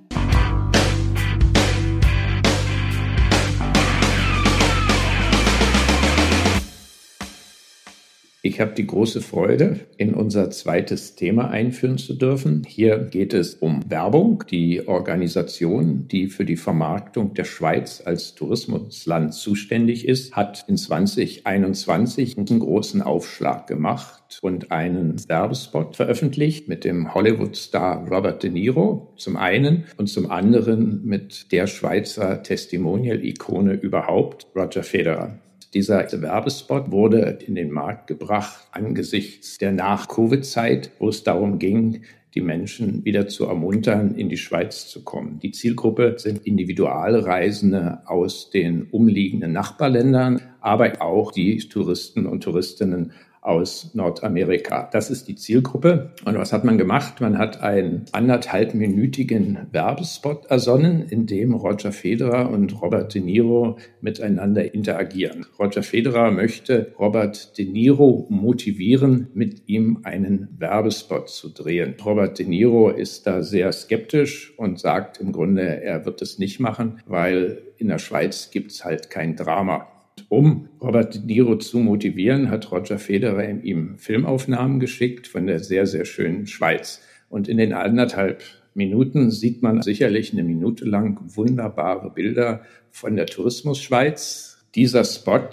Ich 8.41 8.61
habe 8.61 8.71
die 8.71 8.87
große 8.87 9.21
Freude, 9.21 9.81
in 9.97 10.13
unser 10.13 10.49
zweites 10.49 11.15
Thema 11.15 11.49
einführen 11.49 11.97
zu 11.97 12.13
dürfen. 12.13 12.63
Hier 12.65 12.97
geht 12.97 13.33
es 13.33 13.55
um 13.55 13.89
Werbung. 13.89 14.45
Die 14.49 14.87
Organisation, 14.87 16.07
die 16.07 16.27
für 16.27 16.45
die 16.45 16.55
Vermarktung 16.55 17.33
der 17.33 17.43
Schweiz 17.43 18.01
als 18.05 18.35
Tourismusland 18.35 19.33
zuständig 19.33 20.07
ist, 20.07 20.37
hat 20.37 20.63
in 20.69 20.77
2021 20.77 22.37
einen 22.37 22.59
großen 22.59 23.01
Aufschlag 23.01 23.67
gemacht 23.67 24.18
und 24.41 24.71
einen 24.71 25.27
Werbespot 25.27 25.95
veröffentlicht 25.95 26.67
mit 26.67 26.83
dem 26.83 27.13
Hollywood-Star 27.13 28.07
Robert 28.07 28.43
De 28.43 28.49
Niro 28.49 29.13
zum 29.17 29.37
einen 29.37 29.85
und 29.97 30.07
zum 30.07 30.29
anderen 30.29 31.03
mit 31.05 31.51
der 31.51 31.67
Schweizer 31.67 32.43
Testimonial-Ikone 32.43 33.73
überhaupt, 33.73 34.47
Roger 34.55 34.83
Federer. 34.83 35.39
Dieser 35.73 36.05
Werbespot 36.21 36.91
wurde 36.91 37.39
in 37.45 37.53
den 37.55 37.71
Markt 37.71 38.07
gebracht 38.07 38.67
angesichts 38.71 39.59
der 39.59 39.71
Nach-Covid-Zeit, 39.71 40.91
wo 40.97 41.09
es 41.09 41.23
darum 41.23 41.59
ging, 41.59 42.01
die 42.35 42.41
Menschen 42.41 43.05
wieder 43.05 43.27
zu 43.27 43.45
ermuntern, 43.45 44.15
in 44.15 44.29
die 44.29 44.37
Schweiz 44.37 44.87
zu 44.87 45.03
kommen. 45.03 45.39
Die 45.39 45.51
Zielgruppe 45.51 46.15
sind 46.17 46.45
Individualreisende 46.45 48.01
aus 48.05 48.49
den 48.49 48.87
umliegenden 48.91 49.51
Nachbarländern, 49.51 50.41
aber 50.61 51.01
auch 51.01 51.31
die 51.31 51.57
Touristen 51.57 52.25
und 52.25 52.43
Touristinnen 52.43 53.13
aus 53.49 53.91
Nordamerika. 53.95 54.87
Das 54.91 55.09
ist 55.09 55.27
die 55.27 55.35
Zielgruppe. 55.35 56.11
Und 56.23 56.37
was 56.37 56.53
hat 56.53 56.63
man 56.63 56.77
gemacht? 56.77 57.19
Man 57.19 57.39
hat 57.39 57.61
einen 57.61 58.05
anderthalbminütigen 58.11 59.67
Werbespot 59.71 60.45
ersonnen, 60.45 61.01
in 61.09 61.25
dem 61.25 61.55
Roger 61.55 61.91
Federer 61.91 62.51
und 62.51 62.79
Robert 62.81 63.13
De 63.15 63.21
Niro 63.21 63.77
miteinander 64.01 64.73
interagieren. 64.73 65.47
Roger 65.57 65.81
Federer 65.81 66.29
möchte 66.29 66.93
Robert 66.99 67.57
De 67.57 67.65
Niro 67.65 68.27
motivieren, 68.29 69.29
mit 69.33 69.67
ihm 69.67 70.01
einen 70.03 70.49
Werbespot 70.57 71.29
zu 71.29 71.49
drehen. 71.49 71.95
Robert 72.05 72.37
De 72.37 72.45
Niro 72.45 72.89
ist 72.89 73.25
da 73.25 73.41
sehr 73.41 73.71
skeptisch 73.71 74.53
und 74.57 74.79
sagt 74.79 75.19
im 75.19 75.31
Grunde, 75.31 75.81
er 75.81 76.05
wird 76.05 76.21
es 76.21 76.37
nicht 76.37 76.59
machen, 76.59 77.01
weil 77.07 77.63
in 77.77 77.87
der 77.87 77.97
Schweiz 77.97 78.51
gibt 78.51 78.71
es 78.71 78.85
halt 78.85 79.09
kein 79.09 79.35
Drama. 79.35 79.87
Um 80.29 80.69
Robert 80.79 81.15
De 81.15 81.21
Niro 81.23 81.57
zu 81.57 81.79
motivieren, 81.79 82.51
hat 82.51 82.71
Roger 82.71 82.99
Federer 82.99 83.49
ihm 83.63 83.97
Filmaufnahmen 83.97 84.79
geschickt 84.79 85.27
von 85.27 85.47
der 85.47 85.59
sehr, 85.59 85.87
sehr 85.87 86.05
schönen 86.05 86.45
Schweiz. 86.45 87.01
Und 87.29 87.47
in 87.47 87.57
den 87.57 87.73
anderthalb 87.73 88.43
Minuten 88.75 89.31
sieht 89.31 89.63
man 89.63 89.81
sicherlich 89.81 90.31
eine 90.31 90.43
Minute 90.43 90.85
lang 90.85 91.19
wunderbare 91.35 92.11
Bilder 92.11 92.61
von 92.91 93.15
der 93.15 93.25
Tourismusschweiz. 93.25 94.63
Dieser 94.75 95.03
Spot 95.03 95.49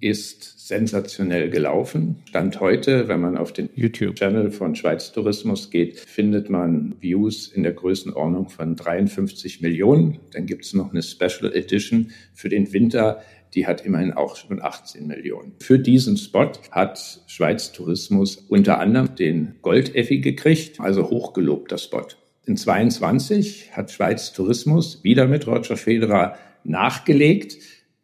ist 0.00 0.66
sensationell 0.68 1.50
gelaufen. 1.50 2.22
Stand 2.28 2.60
heute, 2.60 3.08
wenn 3.08 3.20
man 3.20 3.36
auf 3.36 3.52
den 3.52 3.68
YouTube-Channel 3.74 4.52
von 4.52 4.74
Schweiz 4.74 5.12
Tourismus 5.12 5.70
geht, 5.70 5.98
findet 5.98 6.48
man 6.48 6.94
Views 7.00 7.48
in 7.48 7.62
der 7.62 7.72
Größenordnung 7.72 8.48
von 8.48 8.76
53 8.76 9.60
Millionen. 9.60 10.18
Dann 10.32 10.46
gibt 10.46 10.64
es 10.64 10.74
noch 10.74 10.90
eine 10.92 11.02
Special 11.02 11.52
Edition 11.54 12.10
für 12.34 12.48
den 12.48 12.72
Winter 12.72 13.20
die 13.54 13.66
hat 13.66 13.84
immerhin 13.84 14.12
auch 14.12 14.36
schon 14.36 14.62
18 14.62 15.06
Millionen. 15.06 15.54
Für 15.60 15.78
diesen 15.78 16.16
Spot 16.16 16.52
hat 16.70 17.20
Schweiz 17.26 17.72
Tourismus 17.72 18.36
unter 18.48 18.78
anderem 18.78 19.14
den 19.14 19.56
Goldeffi 19.62 20.20
gekriegt, 20.20 20.80
also 20.80 21.10
hochgelobter 21.10 21.78
Spot. 21.78 22.06
In 22.46 22.56
22 22.56 23.76
hat 23.76 23.90
Schweiz 23.90 24.32
Tourismus 24.32 25.04
wieder 25.04 25.26
mit 25.26 25.46
Roger 25.46 25.76
Federer 25.76 26.36
nachgelegt 26.64 27.56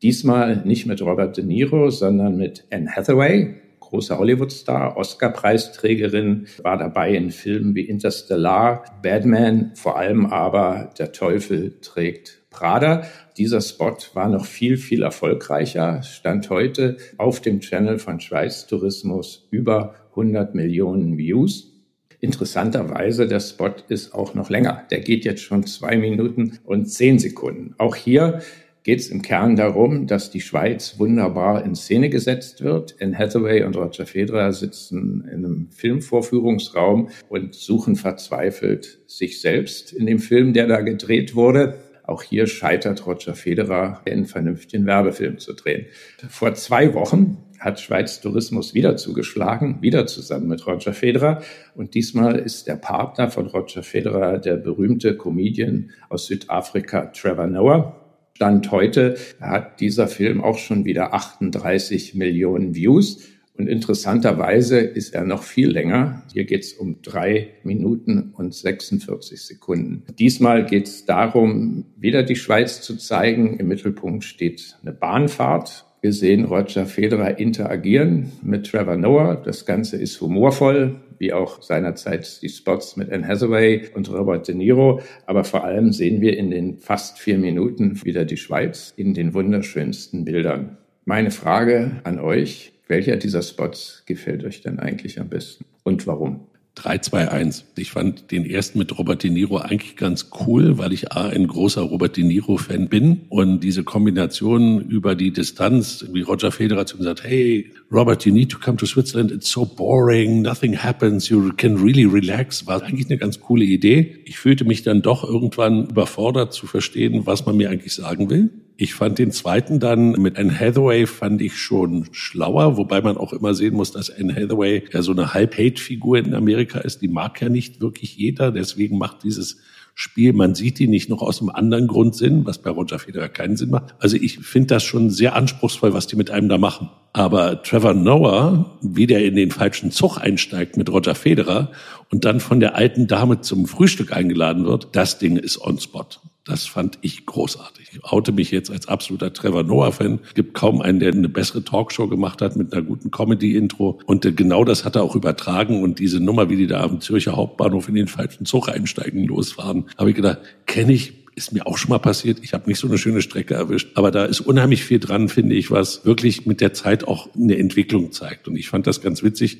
Diesmal 0.02 0.62
nicht 0.64 0.86
mit 0.86 1.02
Robert 1.02 1.36
De 1.36 1.44
Niro, 1.44 1.90
sondern 1.90 2.36
mit 2.36 2.64
Anne 2.70 2.94
Hathaway, 2.94 3.54
großer 3.88 4.18
Hollywood-Star, 4.18 4.96
Oscar-Preisträgerin, 4.96 6.46
war 6.62 6.76
dabei 6.76 7.14
in 7.14 7.30
Filmen 7.30 7.74
wie 7.74 7.88
Interstellar, 7.88 8.84
Batman, 9.02 9.72
vor 9.74 9.98
allem 9.98 10.26
aber 10.26 10.92
Der 10.98 11.12
Teufel 11.12 11.78
trägt 11.80 12.42
Prada. 12.50 13.02
Dieser 13.36 13.60
Spot 13.60 13.96
war 14.14 14.28
noch 14.28 14.44
viel, 14.44 14.76
viel 14.76 15.02
erfolgreicher, 15.02 16.02
stand 16.02 16.50
heute 16.50 16.98
auf 17.16 17.40
dem 17.40 17.60
Channel 17.60 17.98
von 17.98 18.20
Schweiz 18.20 18.66
Tourismus 18.66 19.48
über 19.50 19.94
100 20.10 20.54
Millionen 20.54 21.16
Views. 21.16 21.72
Interessanterweise, 22.20 23.28
der 23.28 23.40
Spot 23.40 23.74
ist 23.88 24.12
auch 24.12 24.34
noch 24.34 24.50
länger. 24.50 24.82
Der 24.90 25.00
geht 25.00 25.24
jetzt 25.24 25.42
schon 25.42 25.64
zwei 25.66 25.96
Minuten 25.96 26.58
und 26.64 26.86
zehn 26.86 27.18
Sekunden. 27.18 27.74
Auch 27.78 27.94
hier 27.94 28.40
geht 28.82 29.00
es 29.00 29.08
im 29.08 29.22
Kern 29.22 29.56
darum, 29.56 30.06
dass 30.06 30.30
die 30.30 30.40
Schweiz 30.40 30.98
wunderbar 30.98 31.64
in 31.64 31.74
Szene 31.74 32.08
gesetzt 32.08 32.62
wird. 32.62 32.96
Anne 33.00 33.18
Hathaway 33.18 33.64
und 33.64 33.76
Roger 33.76 34.06
Federer 34.06 34.52
sitzen 34.52 35.28
in 35.30 35.44
einem 35.44 35.68
Filmvorführungsraum 35.70 37.10
und 37.28 37.54
suchen 37.54 37.96
verzweifelt 37.96 39.00
sich 39.06 39.40
selbst 39.40 39.92
in 39.92 40.06
dem 40.06 40.18
Film, 40.18 40.52
der 40.52 40.66
da 40.66 40.80
gedreht 40.80 41.34
wurde. 41.34 41.78
Auch 42.04 42.22
hier 42.22 42.46
scheitert 42.46 43.06
Roger 43.06 43.34
Federer, 43.34 44.00
einen 44.06 44.24
vernünftigen 44.24 44.86
Werbefilm 44.86 45.38
zu 45.38 45.52
drehen. 45.52 45.86
Vor 46.30 46.54
zwei 46.54 46.94
Wochen 46.94 47.36
hat 47.60 47.80
Schweiz 47.80 48.20
Tourismus 48.20 48.72
wieder 48.72 48.96
zugeschlagen, 48.96 49.82
wieder 49.82 50.06
zusammen 50.06 50.48
mit 50.48 50.66
Roger 50.66 50.94
Federer. 50.94 51.42
Und 51.74 51.94
diesmal 51.94 52.38
ist 52.38 52.66
der 52.66 52.76
Partner 52.76 53.30
von 53.30 53.46
Roger 53.46 53.82
Federer 53.82 54.38
der 54.38 54.56
berühmte 54.56 55.16
Comedian 55.16 55.90
aus 56.08 56.26
Südafrika, 56.26 57.06
Trevor 57.06 57.46
Noah. 57.46 58.07
Stand 58.38 58.70
heute 58.70 59.16
hat 59.40 59.80
dieser 59.80 60.06
Film 60.06 60.44
auch 60.44 60.58
schon 60.58 60.84
wieder 60.84 61.12
38 61.12 62.14
Millionen 62.14 62.76
Views. 62.76 63.26
Und 63.54 63.66
interessanterweise 63.66 64.78
ist 64.78 65.12
er 65.12 65.24
noch 65.24 65.42
viel 65.42 65.68
länger. 65.68 66.22
Hier 66.32 66.44
geht 66.44 66.62
es 66.62 66.72
um 66.72 67.02
drei 67.02 67.48
Minuten 67.64 68.32
und 68.36 68.54
46 68.54 69.42
Sekunden. 69.42 70.04
Diesmal 70.20 70.64
geht 70.64 70.86
es 70.86 71.04
darum, 71.04 71.86
wieder 71.96 72.22
die 72.22 72.36
Schweiz 72.36 72.80
zu 72.80 72.96
zeigen. 72.96 73.58
Im 73.58 73.66
Mittelpunkt 73.66 74.22
steht 74.22 74.76
eine 74.82 74.92
Bahnfahrt. 74.92 75.87
Wir 76.00 76.12
sehen 76.12 76.44
Roger 76.44 76.86
Federer 76.86 77.38
interagieren 77.40 78.30
mit 78.42 78.66
Trevor 78.66 78.96
Noah. 78.96 79.34
Das 79.34 79.66
Ganze 79.66 79.96
ist 79.96 80.20
humorvoll 80.20 81.00
wie 81.18 81.32
auch 81.32 81.60
seinerzeit 81.60 82.40
die 82.42 82.48
Spots 82.48 82.96
mit 82.96 83.10
Anne 83.10 83.26
Hathaway 83.26 83.88
und 83.94 84.08
Robert 84.12 84.46
De 84.46 84.54
Niro. 84.54 85.00
Aber 85.26 85.42
vor 85.42 85.64
allem 85.64 85.92
sehen 85.92 86.20
wir 86.20 86.36
in 86.36 86.50
den 86.50 86.78
fast 86.78 87.18
vier 87.18 87.38
Minuten 87.38 88.04
wieder 88.04 88.24
die 88.24 88.36
Schweiz 88.36 88.92
in 88.96 89.14
den 89.14 89.34
wunderschönsten 89.34 90.24
Bildern. 90.24 90.78
Meine 91.04 91.32
Frage 91.32 92.00
an 92.04 92.20
euch, 92.20 92.72
welcher 92.86 93.16
dieser 93.16 93.42
Spots 93.42 94.04
gefällt 94.06 94.44
euch 94.44 94.60
denn 94.60 94.78
eigentlich 94.78 95.20
am 95.20 95.28
besten 95.28 95.64
und 95.82 96.06
warum? 96.06 96.46
3-2-1. 96.78 97.64
Ich 97.76 97.90
fand 97.90 98.30
den 98.30 98.44
ersten 98.44 98.78
mit 98.78 98.98
Robert 98.98 99.22
De 99.22 99.30
Niro 99.30 99.58
eigentlich 99.58 99.96
ganz 99.96 100.30
cool, 100.40 100.78
weil 100.78 100.92
ich 100.92 101.12
A, 101.12 101.28
ein 101.28 101.46
großer 101.46 101.82
Robert 101.82 102.16
De 102.16 102.24
Niro-Fan 102.24 102.88
bin 102.88 103.22
und 103.28 103.60
diese 103.60 103.84
Kombination 103.84 104.80
über 104.80 105.14
die 105.14 105.32
Distanz, 105.32 106.06
wie 106.12 106.22
Roger 106.22 106.52
Federer 106.52 106.86
zu 106.86 106.96
ihm 106.96 107.04
sagt, 107.04 107.24
hey, 107.24 107.70
Robert, 107.90 108.24
you 108.24 108.32
need 108.32 108.50
to 108.50 108.58
come 108.58 108.76
to 108.76 108.86
Switzerland, 108.86 109.32
it's 109.32 109.50
so 109.50 109.64
boring, 109.64 110.42
nothing 110.42 110.76
happens, 110.76 111.28
you 111.28 111.52
can 111.56 111.76
really 111.76 112.04
relax, 112.04 112.66
war 112.66 112.82
eigentlich 112.82 113.08
eine 113.08 113.18
ganz 113.18 113.40
coole 113.40 113.64
Idee. 113.64 114.18
Ich 114.24 114.38
fühlte 114.38 114.64
mich 114.64 114.82
dann 114.82 115.02
doch 115.02 115.24
irgendwann 115.24 115.88
überfordert 115.88 116.52
zu 116.52 116.66
verstehen, 116.66 117.26
was 117.26 117.46
man 117.46 117.56
mir 117.56 117.70
eigentlich 117.70 117.94
sagen 117.94 118.30
will. 118.30 118.50
Ich 118.80 118.94
fand 118.94 119.18
den 119.18 119.32
zweiten 119.32 119.80
dann 119.80 120.12
mit 120.12 120.38
Anne 120.38 120.56
Hathaway 120.56 121.06
fand 121.06 121.42
ich 121.42 121.56
schon 121.56 122.06
schlauer, 122.12 122.76
wobei 122.76 123.00
man 123.00 123.16
auch 123.16 123.32
immer 123.32 123.52
sehen 123.52 123.74
muss, 123.74 123.90
dass 123.90 124.08
Anne 124.08 124.32
Hathaway 124.32 124.84
ja 124.92 125.02
so 125.02 125.10
eine 125.10 125.34
Halb-Hate-Figur 125.34 126.18
in 126.18 126.32
Amerika 126.32 126.78
ist. 126.78 127.02
Die 127.02 127.08
mag 127.08 127.42
ja 127.42 127.48
nicht 127.48 127.80
wirklich 127.80 128.16
jeder. 128.16 128.52
Deswegen 128.52 128.96
macht 128.96 129.24
dieses 129.24 129.56
Spiel, 129.96 130.32
man 130.32 130.54
sieht 130.54 130.78
die 130.78 130.86
nicht 130.86 131.08
noch 131.08 131.22
aus 131.22 131.40
einem 131.40 131.50
anderen 131.50 131.88
Grund 131.88 132.14
Sinn, 132.14 132.46
was 132.46 132.58
bei 132.58 132.70
Roger 132.70 133.00
Federer 133.00 133.28
keinen 133.28 133.56
Sinn 133.56 133.70
macht. 133.70 133.96
Also 133.98 134.16
ich 134.16 134.38
finde 134.38 134.68
das 134.68 134.84
schon 134.84 135.10
sehr 135.10 135.34
anspruchsvoll, 135.34 135.92
was 135.92 136.06
die 136.06 136.14
mit 136.14 136.30
einem 136.30 136.48
da 136.48 136.56
machen. 136.56 136.88
Aber 137.12 137.64
Trevor 137.64 137.94
Noah, 137.94 138.78
wie 138.80 139.08
der 139.08 139.24
in 139.24 139.34
den 139.34 139.50
falschen 139.50 139.90
Zug 139.90 140.18
einsteigt 140.18 140.76
mit 140.76 140.88
Roger 140.88 141.16
Federer 141.16 141.72
und 142.12 142.24
dann 142.24 142.38
von 142.38 142.60
der 142.60 142.76
alten 142.76 143.08
Dame 143.08 143.40
zum 143.40 143.66
Frühstück 143.66 144.12
eingeladen 144.12 144.66
wird, 144.66 144.90
das 144.92 145.18
Ding 145.18 145.36
ist 145.36 145.60
on 145.60 145.80
spot. 145.80 146.06
Das 146.48 146.66
fand 146.66 146.98
ich 147.02 147.26
großartig. 147.26 147.90
Ich 147.92 148.04
oute 148.04 148.32
mich 148.32 148.50
jetzt 148.50 148.70
als 148.70 148.88
absoluter 148.88 149.34
Trevor 149.34 149.64
Noah-Fan. 149.64 150.20
Gibt 150.34 150.54
kaum 150.54 150.80
einen, 150.80 150.98
der 150.98 151.12
eine 151.12 151.28
bessere 151.28 151.62
Talkshow 151.62 152.08
gemacht 152.08 152.40
hat 152.40 152.56
mit 152.56 152.72
einer 152.72 152.80
guten 152.80 153.10
Comedy-Intro. 153.10 154.00
Und 154.06 154.24
äh, 154.24 154.32
genau 154.32 154.64
das 154.64 154.86
hat 154.86 154.96
er 154.96 155.02
auch 155.02 155.14
übertragen. 155.14 155.82
Und 155.82 155.98
diese 155.98 156.20
Nummer, 156.20 156.48
wie 156.48 156.56
die 156.56 156.66
da 156.66 156.82
am 156.82 157.02
Zürcher 157.02 157.36
Hauptbahnhof 157.36 157.90
in 157.90 157.96
den 157.96 158.08
falschen 158.08 158.46
Zug 158.46 158.70
einsteigen, 158.70 159.24
losfahren, 159.24 159.84
habe 159.98 160.08
ich 160.08 160.16
gedacht, 160.16 160.38
kenne 160.64 160.94
ich, 160.94 161.12
ist 161.34 161.52
mir 161.52 161.66
auch 161.66 161.76
schon 161.76 161.90
mal 161.90 161.98
passiert. 161.98 162.38
Ich 162.42 162.54
habe 162.54 162.66
nicht 162.66 162.78
so 162.78 162.88
eine 162.88 162.96
schöne 162.96 163.20
Strecke 163.20 163.52
erwischt. 163.52 163.90
Aber 163.94 164.10
da 164.10 164.24
ist 164.24 164.40
unheimlich 164.40 164.84
viel 164.84 165.00
dran, 165.00 165.28
finde 165.28 165.54
ich, 165.54 165.70
was 165.70 166.06
wirklich 166.06 166.46
mit 166.46 166.62
der 166.62 166.72
Zeit 166.72 167.06
auch 167.06 167.28
eine 167.34 167.58
Entwicklung 167.58 168.10
zeigt. 168.10 168.48
Und 168.48 168.56
ich 168.56 168.70
fand 168.70 168.86
das 168.86 169.02
ganz 169.02 169.22
witzig. 169.22 169.58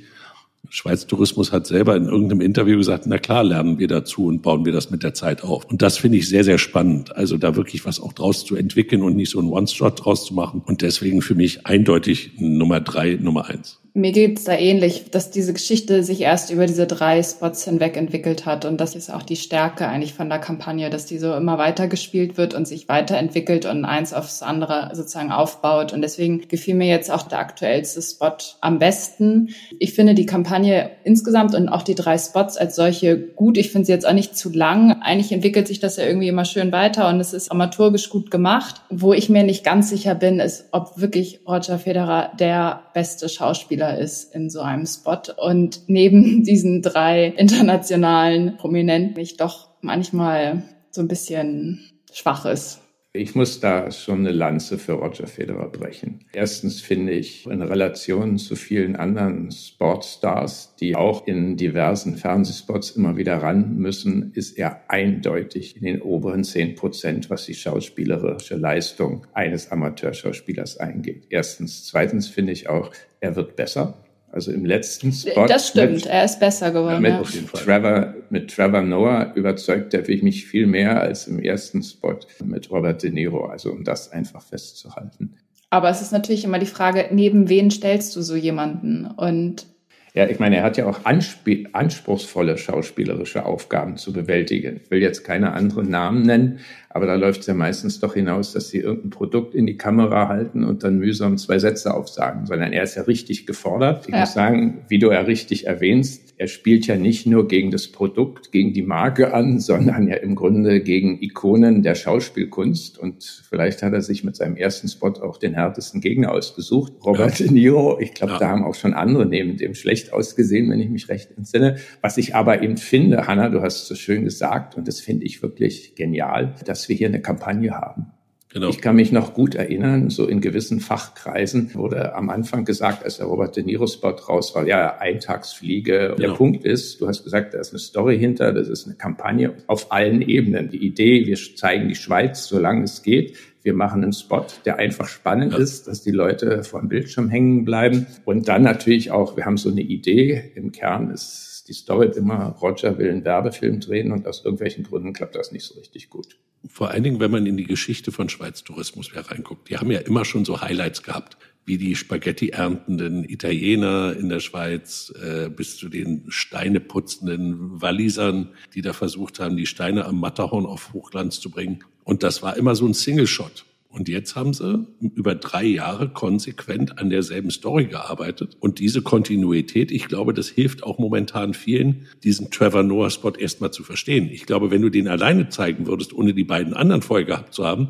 Schweiz 0.71 1.07
Tourismus 1.07 1.51
hat 1.51 1.67
selber 1.67 1.97
in 1.97 2.05
irgendeinem 2.07 2.43
Interview 2.43 2.77
gesagt, 2.77 3.07
na 3.07 3.19
klar, 3.19 3.43
lernen 3.43 3.79
wir 3.79 3.89
dazu 3.89 4.27
und 4.27 4.43
bauen 4.43 4.65
wir 4.65 4.73
das 4.73 4.91
mit 4.91 5.03
der 5.03 5.15
Zeit 5.15 5.43
auf. 5.43 5.65
Und 5.65 5.81
das 5.83 5.97
finde 5.97 6.19
ich 6.19 6.29
sehr, 6.29 6.45
sehr 6.45 6.59
spannend. 6.59 7.17
Also 7.17 7.39
da 7.39 7.57
wirklich 7.57 7.85
was 7.85 8.01
auch 8.01 8.13
draus 8.13 8.45
zu 8.45 8.55
entwickeln 8.55 9.03
und 9.03 9.17
nicht 9.17 9.31
so 9.31 9.41
ein 9.41 9.49
One-Shot 9.49 10.05
draus 10.05 10.27
zu 10.27 10.35
machen. 10.35 10.63
Und 10.67 10.83
deswegen 10.83 11.23
für 11.23 11.35
mich 11.35 11.67
eindeutig 11.67 12.33
Nummer 12.39 12.81
drei, 12.81 13.15
Nummer 13.15 13.47
eins. 13.47 13.81
Mir 13.99 14.13
geht's 14.13 14.45
da 14.45 14.53
ähnlich, 14.53 15.11
dass 15.11 15.33
diese 15.33 15.53
Geschichte 15.53 16.05
sich 16.05 16.21
erst 16.21 16.53
über 16.53 16.67
diese 16.67 16.87
drei 16.87 17.21
Spots 17.21 17.65
hinweg 17.65 17.97
entwickelt 17.97 18.47
hat. 18.47 18.65
Und 18.65 18.81
das 18.81 18.95
ist 18.95 19.13
auch 19.13 19.25
die 19.25 19.35
Stärke 19.35 19.89
eigentlich 19.89 20.15
von 20.15 20.29
der 20.29 20.39
Kampagne, 20.39 20.89
dass 20.89 21.07
die 21.07 21.19
so 21.19 21.35
immer 21.35 21.59
weiter 21.59 21.89
gespielt 21.89 22.37
wird 22.37 22.55
und 22.55 22.69
sich 22.69 22.89
weiterentwickelt 22.89 23.67
und 23.67 23.85
eins 23.85 24.15
aufs 24.15 24.41
andere 24.43 24.91
sozusagen 24.93 25.33
aufbaut. 25.33 25.93
Und 25.93 26.03
deswegen 26.03 26.47
gefiel 26.47 26.77
mir 26.77 26.87
jetzt 26.87 27.11
auch 27.11 27.23
der 27.23 27.41
aktuellste 27.41 28.01
Spot 28.01 28.37
am 28.61 28.79
besten. 28.79 29.49
Ich 29.81 29.95
finde 29.95 30.15
die 30.15 30.27
Kampagne 30.27 30.93
insgesamt 31.03 31.57
und 31.57 31.69
auch 31.69 31.83
die 31.83 31.97
drei 31.97 32.19
Spots 32.19 32.57
als 32.57 32.77
solche 32.77 33.19
gut. 33.19 33.59
Ich 33.59 33.73
finde 33.73 33.87
sie 33.87 33.93
jetzt 33.93 34.07
auch 34.07 34.13
nicht 34.13 34.37
zu 34.37 34.53
lang. 34.53 35.03
Eigentlich 35.03 35.33
entwickelt 35.33 35.67
sich 35.67 35.81
das 35.81 35.97
ja 35.97 36.05
irgendwie 36.05 36.29
immer 36.29 36.45
schön 36.45 36.71
weiter 36.71 37.09
und 37.09 37.19
es 37.19 37.33
ist 37.33 37.51
amateurgisch 37.51 38.11
gut 38.11 38.31
gemacht. 38.31 38.81
Wo 38.91 39.13
ich 39.13 39.29
mir 39.29 39.43
nicht 39.43 39.65
ganz 39.65 39.91
sicher 39.91 40.15
bin, 40.15 40.39
ist, 40.39 40.67
ob 40.71 41.01
wirklich 41.01 41.41
Roger 41.49 41.81
Federer 41.81 42.31
der 42.39 42.83
beste 42.95 43.29
Schauspieler 43.29 43.88
Schauspieler 43.89 43.99
ist 43.99 44.35
in 44.35 44.51
so 44.51 44.61
einem 44.61 44.87
Spot. 44.87 45.21
Und 45.37 45.83
neben 45.89 46.43
diesen 46.45 46.83
drei 46.83 47.27
internationalen 47.27 48.57
Prominenten 48.57 49.15
mich 49.15 49.37
doch 49.37 49.69
manchmal 49.81 50.63
so 50.91 51.01
ein 51.01 51.09
bisschen 51.09 51.81
schwach 52.13 52.47
ist. 52.47 52.81
Ich 53.15 53.35
muss 53.35 53.59
da 53.59 53.91
schon 53.91 54.21
eine 54.21 54.33
Lanze 54.33 54.77
für 54.77 54.93
Roger 54.93 55.27
Federer 55.27 55.71
brechen. 55.71 56.27
Erstens 56.35 56.83
finde 56.83 57.13
ich 57.13 57.47
in 57.47 57.63
Relation 57.63 58.37
zu 58.37 58.55
vielen 58.55 58.97
anderen 58.97 59.51
Sportstars, 59.51 60.77
die 60.79 60.95
auch 60.95 61.27
in 61.27 61.57
diversen 61.57 62.17
Fernsehspots 62.17 62.91
immer 62.91 63.17
wieder 63.17 63.39
ran 63.39 63.77
müssen, 63.77 64.33
ist 64.35 64.59
er 64.59 64.83
eindeutig 64.89 65.77
in 65.77 65.85
den 65.85 66.03
oberen 66.03 66.45
zehn 66.45 66.75
Prozent, 66.75 67.31
was 67.31 67.47
die 67.47 67.55
schauspielerische 67.55 68.57
Leistung 68.57 69.27
eines 69.33 69.73
Amateurschauspielers 69.73 70.77
eingeht. 70.77 71.29
Erstens. 71.31 71.87
Zweitens 71.87 72.29
finde 72.29 72.53
ich 72.53 72.69
auch, 72.69 72.93
er 73.21 73.37
wird 73.37 73.57
besser. 73.57 74.05
Also 74.31 74.53
im 74.53 74.67
letzten 74.67 75.11
Spot. 75.11 75.47
Das 75.47 75.69
stimmt, 75.69 75.95
mit, 75.95 76.07
er 76.07 76.25
ist 76.27 76.39
besser 76.39 76.71
geworden. 76.71 77.01
Mit, 77.01 77.13
ja. 77.13 77.23
Trevor, 77.55 78.15
mit 78.31 78.51
Trevor 78.51 78.83
Noah 78.83 79.33
überzeugt 79.35 79.95
er 79.95 80.03
mich 80.23 80.47
viel 80.47 80.67
mehr 80.67 81.01
als 81.01 81.27
im 81.27 81.39
ersten 81.39 81.83
Spot 81.83 82.19
mit 82.45 82.71
Robert 82.71 83.03
De 83.03 83.11
Niro. 83.11 83.47
Also 83.47 83.73
um 83.73 83.85
das 83.85 84.13
einfach 84.13 84.43
festzuhalten. 84.43 85.35
Aber 85.71 85.91
es 85.91 86.01
ist 86.01 86.13
natürlich 86.13 86.45
immer 86.45 86.59
die 86.59 86.67
Frage, 86.67 87.07
neben 87.11 87.49
wen 87.49 87.71
stellst 87.71 88.17
du 88.17 88.23
so 88.23 88.37
jemanden? 88.37 89.07
Und 89.07 89.67
ja, 90.15 90.27
ich 90.27 90.39
meine, 90.39 90.57
er 90.57 90.63
hat 90.63 90.77
ja 90.77 90.87
auch 90.87 91.05
anspruchsvolle 91.05 92.57
schauspielerische 92.57 93.45
Aufgaben 93.45 93.97
zu 93.97 94.13
bewältigen. 94.13 94.81
Ich 94.83 94.91
will 94.91 95.01
jetzt 95.01 95.23
keine 95.23 95.53
anderen 95.53 95.91
Namen 95.91 96.23
nennen, 96.23 96.61
aber 96.91 97.07
da 97.07 97.17
läuft 97.17 97.43
es 97.43 97.47
ja 97.47 97.55
meistens 97.55 98.01
doch 98.01 98.15
hinaus, 98.15 98.53
dass 98.53 98.71
sie 98.71 98.79
irgendein 98.79 99.11
Produkt 99.11 99.55
in 99.55 99.67
die 99.67 99.77
Kamera 99.77 100.29
halten 100.29 100.65
und 100.65 100.85
dann 100.85 100.99
mühsam 100.99 101.37
zwei 101.37 101.59
Sätze 101.59 101.93
aufsagen, 101.93 102.47
sondern 102.47 102.73
er 102.73 102.83
ist 102.83 102.95
ja 102.95 103.03
richtig 103.03 103.47
gefordert. 103.47 104.07
Ich 104.09 104.15
ja. 104.15 104.21
muss 104.21 104.33
sagen, 104.33 104.85
wie 104.89 104.99
du 104.99 105.11
ja 105.11 105.21
richtig 105.21 105.67
erwähnst, 105.67 106.35
er 106.39 106.47
spielt 106.47 106.87
ja 106.87 106.97
nicht 106.97 107.27
nur 107.27 107.49
gegen 107.49 107.71
das 107.71 107.89
Produkt, 107.89 108.53
gegen 108.53 108.73
die 108.73 108.83
Marke 108.83 109.35
an, 109.35 109.59
sondern 109.69 110.09
ja 110.09 110.17
im 110.17 110.35
Grunde 110.35 110.81
gegen 110.81 111.21
Ikonen 111.21 111.83
der 111.83 111.95
Schauspielkunst. 111.95 112.99
Und 112.99 113.45
vielleicht 113.49 113.83
hat 113.83 113.93
er 113.93 114.03
sich 114.03 114.25
mit 114.25 114.37
seinem 114.37 114.57
ersten 114.57 114.89
Spot 114.89 115.13
auch 115.21 115.37
den 115.37 115.55
härtesten 115.55 116.01
Gegner 116.01 116.33
ausgesucht. 116.33 116.93
Robert 117.05 117.39
ja. 117.39 117.47
De 117.47 117.53
Niro, 117.53 117.99
ich 118.01 118.15
glaube, 118.15 118.35
ja. 118.35 118.39
da 118.39 118.49
haben 118.49 118.65
auch 118.65 118.75
schon 118.75 118.95
andere 118.95 119.27
neben 119.27 119.57
dem 119.57 119.75
schlecht 119.75 120.13
ausgesehen, 120.13 120.71
wenn 120.71 120.81
ich 120.81 120.89
mich 120.89 121.09
recht 121.09 121.37
entsinne. 121.37 121.77
Was 122.01 122.17
ich 122.17 122.35
aber 122.35 122.63
eben 122.63 122.77
finde, 122.77 123.27
Hanna, 123.27 123.49
du 123.49 123.61
hast 123.61 123.83
es 123.83 123.89
so 123.89 123.95
schön 123.95 124.25
gesagt, 124.25 124.77
und 124.77 124.89
das 124.89 125.01
finde 125.01 125.27
ich 125.27 125.43
wirklich 125.43 125.97
genial, 125.97 126.55
dass 126.79 126.89
wir 126.89 126.95
hier 126.95 127.09
eine 127.09 127.21
Kampagne 127.21 127.73
haben. 127.73 128.13
Genau. 128.51 128.71
Ich 128.71 128.81
kann 128.81 128.97
mich 128.97 129.13
noch 129.13 129.35
gut 129.35 129.57
erinnern, 129.57 130.09
so 130.09 130.27
in 130.27 130.41
gewissen 130.41 130.81
Fachkreisen 130.81 131.75
wurde 131.75 132.15
am 132.15 132.31
Anfang 132.31 132.65
gesagt, 132.65 133.05
als 133.05 133.19
der 133.19 133.27
Robert 133.27 133.57
De 133.57 133.63
Niro-Spot 133.63 134.17
raus 134.27 134.55
war, 134.55 134.67
ja, 134.67 134.97
Eintagsfliege. 134.97 136.15
Genau. 136.17 136.17
Der 136.17 136.35
Punkt 136.35 136.65
ist, 136.65 137.01
du 137.01 137.09
hast 137.09 137.25
gesagt, 137.25 137.53
da 137.53 137.59
ist 137.59 137.73
eine 137.73 137.79
Story 137.79 138.19
hinter, 138.19 138.53
das 138.53 138.69
ist 138.69 138.87
eine 138.87 138.95
Kampagne 138.95 139.53
auf 139.67 139.93
allen 139.93 140.23
Ebenen. 140.23 140.71
Die 140.71 140.79
Idee, 140.79 141.27
wir 141.27 141.37
zeigen 141.57 141.89
die 141.89 141.95
Schweiz, 141.95 142.47
solange 142.47 142.85
es 142.85 143.03
geht. 143.03 143.37
Wir 143.63 143.75
machen 143.75 144.03
einen 144.03 144.15
Spot, 144.15 144.47
der 144.65 144.79
einfach 144.79 145.09
spannend 145.09 145.53
ja. 145.53 145.59
ist, 145.59 145.87
dass 145.87 146.03
die 146.03 146.13
Leute 146.13 146.65
vor 146.65 146.81
dem 146.81 146.89
Bildschirm 146.89 147.29
hängen 147.29 147.67
bleiben. 147.67 148.07
Und 148.25 148.49
dann 148.49 148.63
natürlich 148.63 149.11
auch, 149.11 149.37
wir 149.37 149.45
haben 149.45 149.59
so 149.59 149.69
eine 149.69 149.83
Idee. 149.83 150.53
Im 150.55 150.73
Kern 150.73 151.11
ist 151.11 151.58
die 151.69 151.75
Story 151.75 152.11
immer, 152.17 152.57
Roger 152.61 152.99
will 152.99 153.11
einen 153.11 153.25
Werbefilm 153.25 153.81
drehen 153.81 154.13
und 154.13 154.27
aus 154.27 154.45
irgendwelchen 154.45 154.85
Gründen 154.85 155.13
klappt 155.13 155.37
das 155.37 155.53
nicht 155.53 155.65
so 155.65 155.79
richtig 155.79 156.11
gut 156.11 156.37
vor 156.67 156.91
allen 156.91 157.03
Dingen, 157.03 157.21
wenn 157.21 157.31
man 157.31 157.47
in 157.47 157.57
die 157.57 157.65
Geschichte 157.65 158.11
von 158.13 158.29
Schweiz 158.29 158.65
Tourismus 158.65 159.11
reinguckt. 159.15 159.69
Die 159.69 159.79
haben 159.79 159.91
ja 159.91 160.01
immer 160.01 160.25
schon 160.25 160.45
so 160.45 160.61
Highlights 160.61 161.03
gehabt, 161.03 161.37
wie 161.65 161.79
die 161.79 161.95
Spaghetti 161.95 162.49
erntenden 162.49 163.25
Italiener 163.25 164.17
in 164.19 164.29
der 164.29 164.41
Schweiz 164.41 165.13
äh, 165.23 165.49
bis 165.51 165.77
zu 165.77 165.89
den 165.89 166.25
Steine 166.29 166.81
putzenden 166.81 167.81
Wallisern, 167.81 168.51
die 168.75 168.83
da 168.83 168.93
versucht 168.93 169.39
haben, 169.39 169.57
die 169.57 169.67
Steine 169.67 170.07
am 170.07 170.19
Matterhorn 170.19 170.67
auf 170.67 170.93
Hochglanz 170.93 171.41
zu 171.41 171.51
bringen. 171.51 171.85
Und 172.05 172.23
das 172.23 172.43
war 172.43 172.57
immer 172.57 172.75
so 172.75 172.87
ein 172.87 172.95
Single-Shot. 172.95 173.67
Und 173.91 174.09
jetzt 174.09 174.37
haben 174.37 174.53
sie 174.53 174.87
über 175.01 175.35
drei 175.35 175.65
Jahre 175.65 176.11
konsequent 176.11 176.99
an 176.99 177.09
derselben 177.09 177.51
Story 177.51 177.87
gearbeitet. 177.87 178.57
Und 178.61 178.81
diese 178.81 179.01
Kontinuität, 179.01 179.91
ich 179.91 180.09
glaube, 180.09 180.35
das 180.35 180.49
hilft 180.49 180.83
auch 180.83 180.99
momentan 180.99 181.55
vielen, 181.55 182.07
diesen 182.23 182.51
Trevor 182.51 182.83
Noah 182.83 183.11
Spot 183.11 183.33
erstmal 183.33 183.71
zu 183.71 183.83
verstehen. 183.83 184.29
Ich 184.31 184.45
glaube, 184.45 184.71
wenn 184.71 184.83
du 184.83 184.91
den 184.91 185.09
alleine 185.09 185.49
zeigen 185.49 185.87
würdest, 185.87 186.13
ohne 186.13 186.35
die 186.35 186.45
beiden 186.45 186.75
anderen 186.75 187.01
vorher 187.01 187.25
gehabt 187.25 187.55
zu 187.55 187.65
haben, 187.65 187.89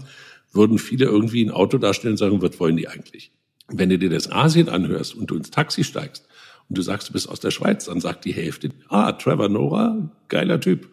würden 0.52 0.78
viele 0.78 1.07
irgendwie 1.07 1.45
ein 1.45 1.50
Auto 1.50 1.78
darstellen 1.78 2.12
und 2.12 2.19
sagen, 2.19 2.43
was 2.43 2.61
wollen 2.61 2.76
die 2.76 2.88
eigentlich? 2.88 3.33
Wenn 3.67 3.90
du 3.90 3.99
dir 3.99 4.09
das 4.09 4.31
Asien 4.31 4.69
anhörst 4.69 5.14
und 5.14 5.31
du 5.31 5.37
ins 5.37 5.50
Taxi 5.50 5.83
steigst 5.85 6.26
und 6.69 6.78
du 6.78 6.83
sagst, 6.83 7.09
du 7.09 7.12
bist 7.12 7.28
aus 7.28 7.40
der 7.40 7.50
Schweiz, 7.50 7.87
dann 7.87 8.00
sagt 8.00 8.25
die 8.25 8.33
Hälfte, 8.33 8.71
ah, 8.88 9.12
Trevor 9.12 9.49
Noah, 9.49 10.11
geiler 10.28 10.61
Typ, 10.61 10.88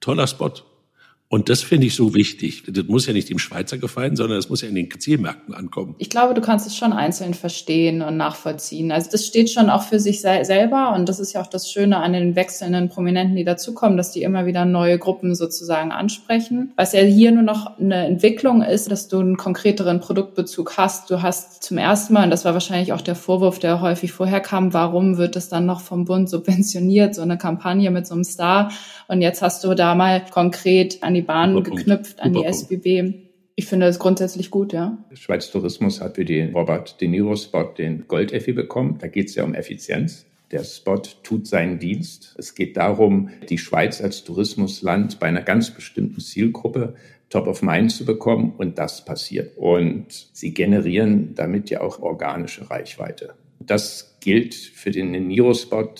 toller 0.00 0.28
Spot. 0.28 0.52
Und 1.28 1.48
das 1.48 1.62
finde 1.62 1.88
ich 1.88 1.96
so 1.96 2.14
wichtig. 2.14 2.62
Das 2.68 2.84
muss 2.86 3.06
ja 3.06 3.12
nicht 3.12 3.28
dem 3.30 3.40
Schweizer 3.40 3.78
gefallen, 3.78 4.14
sondern 4.14 4.38
es 4.38 4.48
muss 4.48 4.62
ja 4.62 4.68
in 4.68 4.76
den 4.76 4.88
Zielmärkten 4.90 5.54
ankommen. 5.54 5.96
Ich 5.98 6.08
glaube, 6.08 6.34
du 6.34 6.40
kannst 6.40 6.68
es 6.68 6.76
schon 6.76 6.92
einzeln 6.92 7.34
verstehen 7.34 8.00
und 8.00 8.16
nachvollziehen. 8.16 8.92
Also 8.92 9.10
das 9.10 9.26
steht 9.26 9.50
schon 9.50 9.68
auch 9.68 9.82
für 9.82 9.98
sich 9.98 10.20
selber 10.20 10.94
und 10.94 11.08
das 11.08 11.18
ist 11.18 11.32
ja 11.32 11.42
auch 11.42 11.48
das 11.48 11.70
Schöne 11.70 11.96
an 11.96 12.12
den 12.12 12.36
wechselnden 12.36 12.88
Prominenten, 12.88 13.34
die 13.34 13.42
dazukommen, 13.42 13.96
dass 13.96 14.12
die 14.12 14.22
immer 14.22 14.46
wieder 14.46 14.64
neue 14.64 14.98
Gruppen 14.98 15.34
sozusagen 15.34 15.90
ansprechen. 15.90 16.72
Was 16.76 16.92
ja 16.92 17.00
hier 17.00 17.32
nur 17.32 17.42
noch 17.42 17.78
eine 17.78 18.06
Entwicklung 18.06 18.62
ist, 18.62 18.90
dass 18.92 19.08
du 19.08 19.18
einen 19.18 19.36
konkreteren 19.36 19.98
Produktbezug 19.98 20.76
hast. 20.76 21.10
Du 21.10 21.22
hast 21.22 21.64
zum 21.64 21.78
ersten 21.78 22.14
Mal, 22.14 22.24
und 22.24 22.30
das 22.30 22.44
war 22.44 22.52
wahrscheinlich 22.52 22.92
auch 22.92 23.00
der 23.00 23.16
Vorwurf, 23.16 23.58
der 23.58 23.80
häufig 23.80 24.12
vorher 24.12 24.40
kam, 24.40 24.72
warum 24.72 25.18
wird 25.18 25.34
es 25.34 25.48
dann 25.48 25.66
noch 25.66 25.80
vom 25.80 26.04
Bund 26.04 26.30
subventioniert, 26.30 27.16
so 27.16 27.22
eine 27.22 27.36
Kampagne 27.36 27.90
mit 27.90 28.06
so 28.06 28.14
einem 28.14 28.22
Star? 28.22 28.70
Und 29.08 29.22
jetzt 29.22 29.42
hast 29.42 29.62
du 29.64 29.74
da 29.74 29.94
mal 29.94 30.24
konkret 30.30 31.02
an 31.02 31.14
die 31.14 31.22
Bahn 31.26 31.54
Super 31.54 31.70
geknüpft, 31.70 32.20
an 32.20 32.32
die 32.32 32.44
SBB. 32.44 33.26
Ich 33.54 33.66
finde 33.66 33.86
das 33.86 33.98
grundsätzlich 33.98 34.50
gut, 34.50 34.72
ja. 34.72 34.98
Schweiz 35.14 35.50
Tourismus 35.50 36.00
hat 36.00 36.16
für 36.16 36.24
den 36.24 36.52
Robert 36.52 37.00
De 37.00 37.08
Niro 37.08 37.36
Spot 37.36 37.72
den 37.76 38.06
Gold-Effi 38.06 38.52
bekommen. 38.52 38.98
Da 39.00 39.08
geht 39.08 39.28
es 39.28 39.34
ja 39.34 39.44
um 39.44 39.54
Effizienz. 39.54 40.26
Der 40.52 40.62
Spot 40.62 41.02
tut 41.22 41.46
seinen 41.46 41.78
Dienst. 41.78 42.34
Es 42.38 42.54
geht 42.54 42.76
darum, 42.76 43.30
die 43.48 43.58
Schweiz 43.58 44.00
als 44.00 44.24
Tourismusland 44.24 45.18
bei 45.18 45.26
einer 45.26 45.42
ganz 45.42 45.70
bestimmten 45.70 46.20
Zielgruppe 46.20 46.94
top 47.30 47.48
of 47.48 47.62
mind 47.62 47.90
zu 47.90 48.04
bekommen 48.04 48.54
und 48.56 48.78
das 48.78 49.04
passiert. 49.04 49.56
Und 49.56 50.06
sie 50.32 50.54
generieren 50.54 51.34
damit 51.34 51.70
ja 51.70 51.80
auch 51.80 52.00
organische 52.00 52.70
Reichweite. 52.70 53.34
Das 53.58 54.18
gilt 54.20 54.54
für 54.54 54.90
den 54.90 55.10
Niro-Spot 55.26 55.94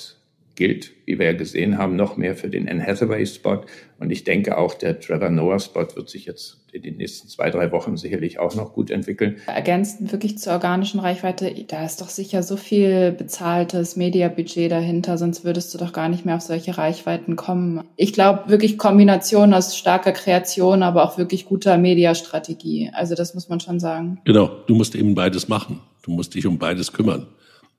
gilt, 0.56 0.92
wie 1.04 1.18
wir 1.18 1.26
ja 1.26 1.32
gesehen 1.32 1.78
haben, 1.78 1.96
noch 1.96 2.16
mehr 2.16 2.34
für 2.34 2.48
den 2.48 2.68
Anne 2.68 2.84
Hathaway-Spot. 2.84 3.60
Und 3.98 4.10
ich 4.10 4.24
denke 4.24 4.58
auch, 4.58 4.74
der 4.74 4.98
Trevor 4.98 5.30
Noah-Spot 5.30 5.86
wird 5.94 6.08
sich 6.10 6.26
jetzt 6.26 6.58
in 6.72 6.82
den 6.82 6.96
nächsten 6.96 7.28
zwei, 7.28 7.50
drei 7.50 7.72
Wochen 7.72 7.96
sicherlich 7.96 8.38
auch 8.38 8.54
noch 8.54 8.74
gut 8.74 8.90
entwickeln. 8.90 9.36
Ergänzend 9.46 10.12
wirklich 10.12 10.38
zur 10.38 10.52
organischen 10.52 11.00
Reichweite, 11.00 11.54
da 11.68 11.84
ist 11.84 12.00
doch 12.00 12.08
sicher 12.08 12.42
so 12.42 12.56
viel 12.56 13.12
bezahltes 13.12 13.96
Mediabudget 13.96 14.70
dahinter, 14.70 15.16
sonst 15.16 15.44
würdest 15.44 15.72
du 15.72 15.78
doch 15.78 15.92
gar 15.92 16.08
nicht 16.08 16.26
mehr 16.26 16.36
auf 16.36 16.42
solche 16.42 16.76
Reichweiten 16.76 17.36
kommen. 17.36 17.84
Ich 17.96 18.12
glaube 18.12 18.50
wirklich 18.50 18.76
Kombination 18.76 19.54
aus 19.54 19.76
starker 19.76 20.12
Kreation, 20.12 20.82
aber 20.82 21.04
auch 21.04 21.16
wirklich 21.16 21.46
guter 21.46 21.78
Mediastrategie. 21.78 22.90
Also 22.92 23.14
das 23.14 23.34
muss 23.34 23.48
man 23.48 23.60
schon 23.60 23.80
sagen. 23.80 24.20
Genau, 24.24 24.50
du 24.66 24.74
musst 24.74 24.94
eben 24.94 25.14
beides 25.14 25.48
machen. 25.48 25.80
Du 26.02 26.10
musst 26.10 26.34
dich 26.34 26.46
um 26.46 26.58
beides 26.58 26.92
kümmern. 26.92 27.26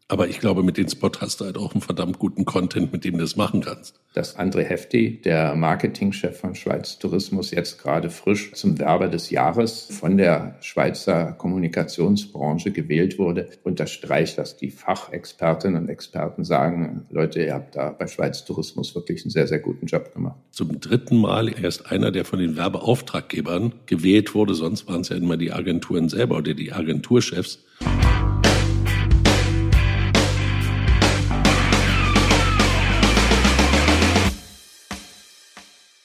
Aber 0.09 0.29
ich 0.29 0.39
glaube, 0.39 0.63
mit 0.63 0.77
den 0.77 0.87
Spot 0.87 1.11
hast 1.19 1.41
du 1.41 1.45
halt 1.45 1.57
auch 1.57 1.73
einen 1.73 1.81
verdammt 1.81 2.17
guten 2.17 2.45
Content, 2.45 2.93
mit 2.93 3.03
dem 3.03 3.15
du 3.15 3.19
das 3.19 3.35
machen 3.35 3.59
kannst. 3.59 3.99
Dass 4.13 4.37
André 4.37 4.63
Hefti, 4.63 5.21
der 5.21 5.53
Marketingchef 5.55 6.39
von 6.39 6.55
Schweiz 6.55 6.97
Tourismus, 6.97 7.51
jetzt 7.51 7.81
gerade 7.83 8.09
frisch 8.09 8.53
zum 8.53 8.79
Werber 8.79 9.09
des 9.09 9.31
Jahres 9.31 9.89
von 9.91 10.15
der 10.15 10.55
Schweizer 10.61 11.33
Kommunikationsbranche 11.33 12.71
gewählt 12.71 13.19
wurde, 13.19 13.49
unterstreicht, 13.63 14.37
dass 14.37 14.55
die 14.55 14.69
Fachexpertinnen 14.69 15.83
und 15.83 15.89
Experten 15.89 16.45
sagen, 16.45 17.05
Leute, 17.09 17.43
ihr 17.43 17.53
habt 17.53 17.75
da 17.75 17.89
bei 17.89 18.07
Schweiz 18.07 18.45
Tourismus 18.45 18.95
wirklich 18.95 19.23
einen 19.23 19.31
sehr, 19.31 19.47
sehr 19.47 19.59
guten 19.59 19.87
Job 19.87 20.13
gemacht. 20.13 20.37
Zum 20.51 20.79
dritten 20.79 21.17
Mal 21.17 21.49
erst 21.61 21.91
einer, 21.91 22.11
der 22.11 22.23
von 22.23 22.39
den 22.39 22.55
Werbeauftraggebern 22.55 23.73
gewählt 23.87 24.33
wurde. 24.33 24.53
Sonst 24.53 24.87
waren 24.87 25.01
es 25.01 25.09
ja 25.09 25.17
immer 25.17 25.35
die 25.35 25.51
Agenturen 25.51 26.07
selber 26.07 26.37
oder 26.37 26.53
die 26.53 26.71
Agenturchefs. 26.71 27.59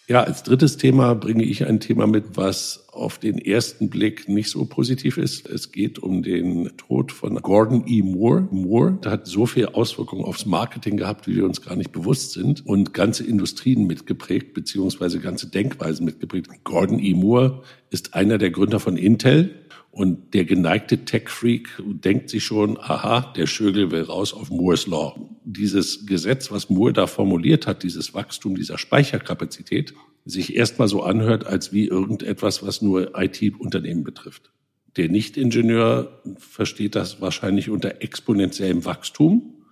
Ja, 0.08 0.24
als 0.24 0.42
drittes 0.42 0.78
Thema 0.78 1.14
bringe 1.14 1.44
ich 1.44 1.64
ein 1.64 1.78
Thema 1.78 2.08
mit, 2.08 2.36
was 2.36 2.88
auf 2.92 3.18
den 3.18 3.38
ersten 3.38 3.88
Blick 3.88 4.28
nicht 4.28 4.50
so 4.50 4.64
positiv 4.64 5.16
ist. 5.16 5.48
Es 5.48 5.70
geht 5.70 6.00
um 6.00 6.24
den 6.24 6.76
Tod 6.76 7.12
von 7.12 7.36
Gordon 7.36 7.84
E. 7.86 8.02
Moore. 8.02 8.48
Moore 8.50 8.98
hat 9.06 9.28
so 9.28 9.46
viel 9.46 9.66
Auswirkungen 9.66 10.24
aufs 10.24 10.44
Marketing 10.44 10.96
gehabt, 10.96 11.28
wie 11.28 11.36
wir 11.36 11.44
uns 11.44 11.62
gar 11.62 11.76
nicht 11.76 11.92
bewusst 11.92 12.32
sind 12.32 12.66
und 12.66 12.92
ganze 12.92 13.24
Industrien 13.24 13.86
mitgeprägt, 13.86 14.54
beziehungsweise 14.54 15.20
ganze 15.20 15.46
Denkweisen 15.46 16.04
mitgeprägt. 16.04 16.50
Gordon 16.64 16.98
E. 16.98 17.14
Moore 17.14 17.62
ist 17.90 18.14
einer 18.14 18.38
der 18.38 18.50
Gründer 18.50 18.80
von 18.80 18.96
Intel, 18.96 19.61
und 19.92 20.32
der 20.32 20.46
geneigte 20.46 21.04
Tech-Freak 21.04 21.82
denkt 21.84 22.30
sich 22.30 22.44
schon, 22.44 22.78
aha, 22.78 23.32
der 23.36 23.46
Schögel 23.46 23.90
will 23.90 24.02
raus 24.02 24.32
auf 24.32 24.48
Moore's 24.48 24.86
Law. 24.86 25.14
Dieses 25.44 26.06
Gesetz, 26.06 26.50
was 26.50 26.70
Moore 26.70 26.94
da 26.94 27.06
formuliert 27.06 27.66
hat, 27.66 27.82
dieses 27.82 28.14
Wachstum 28.14 28.56
dieser 28.56 28.78
Speicherkapazität, 28.78 29.92
sich 30.24 30.56
erstmal 30.56 30.88
so 30.88 31.02
anhört, 31.02 31.46
als 31.46 31.74
wie 31.74 31.86
irgendetwas, 31.86 32.66
was 32.66 32.80
nur 32.80 33.12
IT-Unternehmen 33.18 34.02
betrifft. 34.02 34.50
Der 34.96 35.10
Nicht-Ingenieur 35.10 36.22
versteht 36.38 36.94
das 36.94 37.20
wahrscheinlich 37.20 37.68
unter 37.68 38.00
exponentiellem 38.00 38.86
Wachstum. 38.86 39.62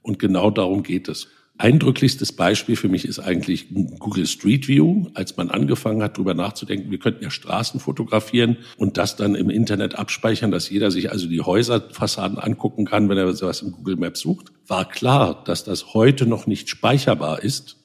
Und 0.00 0.18
genau 0.18 0.50
darum 0.50 0.82
geht 0.82 1.08
es. 1.08 1.28
Eindrücklichstes 1.58 2.30
Beispiel 2.30 2.76
für 2.76 2.88
mich 2.88 3.04
ist 3.04 3.18
eigentlich 3.18 3.66
Google 3.98 4.26
Street 4.26 4.68
View, 4.68 5.06
als 5.14 5.36
man 5.36 5.50
angefangen 5.50 6.04
hat, 6.04 6.16
darüber 6.16 6.32
nachzudenken, 6.32 6.92
wir 6.92 7.00
könnten 7.00 7.24
ja 7.24 7.30
Straßen 7.30 7.80
fotografieren 7.80 8.58
und 8.76 8.96
das 8.96 9.16
dann 9.16 9.34
im 9.34 9.50
Internet 9.50 9.96
abspeichern, 9.96 10.52
dass 10.52 10.70
jeder 10.70 10.92
sich 10.92 11.10
also 11.10 11.26
die 11.26 11.40
Häuserfassaden 11.40 12.38
angucken 12.38 12.84
kann, 12.84 13.08
wenn 13.08 13.18
er 13.18 13.32
sowas 13.32 13.60
im 13.62 13.72
Google 13.72 13.96
Maps 13.96 14.20
sucht. 14.20 14.52
War 14.68 14.88
klar, 14.88 15.42
dass 15.44 15.64
das 15.64 15.94
heute 15.94 16.26
noch 16.26 16.46
nicht 16.46 16.68
speicherbar 16.68 17.42
ist. 17.42 17.76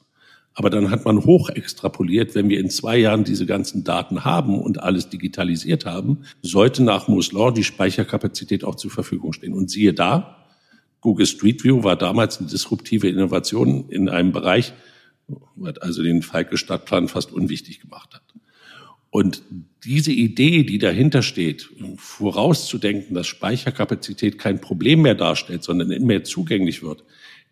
Aber 0.53 0.69
dann 0.69 0.91
hat 0.91 1.03
man 1.03 1.25
hoch 1.25 1.49
extrapoliert, 1.49 2.35
wenn 2.35 2.49
wir 2.49 2.59
in 2.59 2.69
zwei 2.69 2.97
Jahren 2.97 3.23
diese 3.23 3.47
ganzen 3.47 3.83
Daten 3.83 4.23
haben 4.23 4.61
und 4.61 4.83
alles 4.83 5.09
digitalisiert 5.09 5.87
haben, 5.87 6.25
sollte 6.43 6.83
nach 6.83 7.07
Moore's 7.07 7.31
Law 7.31 7.49
die 7.49 7.63
Speicherkapazität 7.63 8.63
auch 8.63 8.75
zur 8.75 8.91
Verfügung 8.91 9.33
stehen. 9.33 9.53
Und 9.53 9.71
siehe 9.71 9.95
da, 9.95 10.42
Google 11.03 11.25
Street 11.25 11.65
View 11.65 11.83
war 11.83 11.97
damals 11.97 12.39
eine 12.39 12.47
disruptive 12.47 13.09
Innovation 13.09 13.89
in 13.89 14.07
einem 14.07 14.31
Bereich, 14.31 14.73
was 15.55 15.77
also 15.79 16.01
den 16.01 16.21
Falke 16.21 16.55
Stadtplan 16.55 17.09
fast 17.09 17.33
unwichtig 17.33 17.81
gemacht 17.81 18.13
hat. 18.13 18.23
Und 19.09 19.43
diese 19.83 20.13
Idee, 20.13 20.63
die 20.63 20.79
dahinter 20.79 21.21
steht, 21.21 21.69
vorauszudenken, 21.97 23.13
dass 23.13 23.27
Speicherkapazität 23.27 24.39
kein 24.39 24.61
Problem 24.61 25.01
mehr 25.01 25.13
darstellt, 25.13 25.63
sondern 25.63 25.91
immer 25.91 26.07
mehr 26.07 26.23
zugänglich 26.23 26.81
wird, 26.81 27.03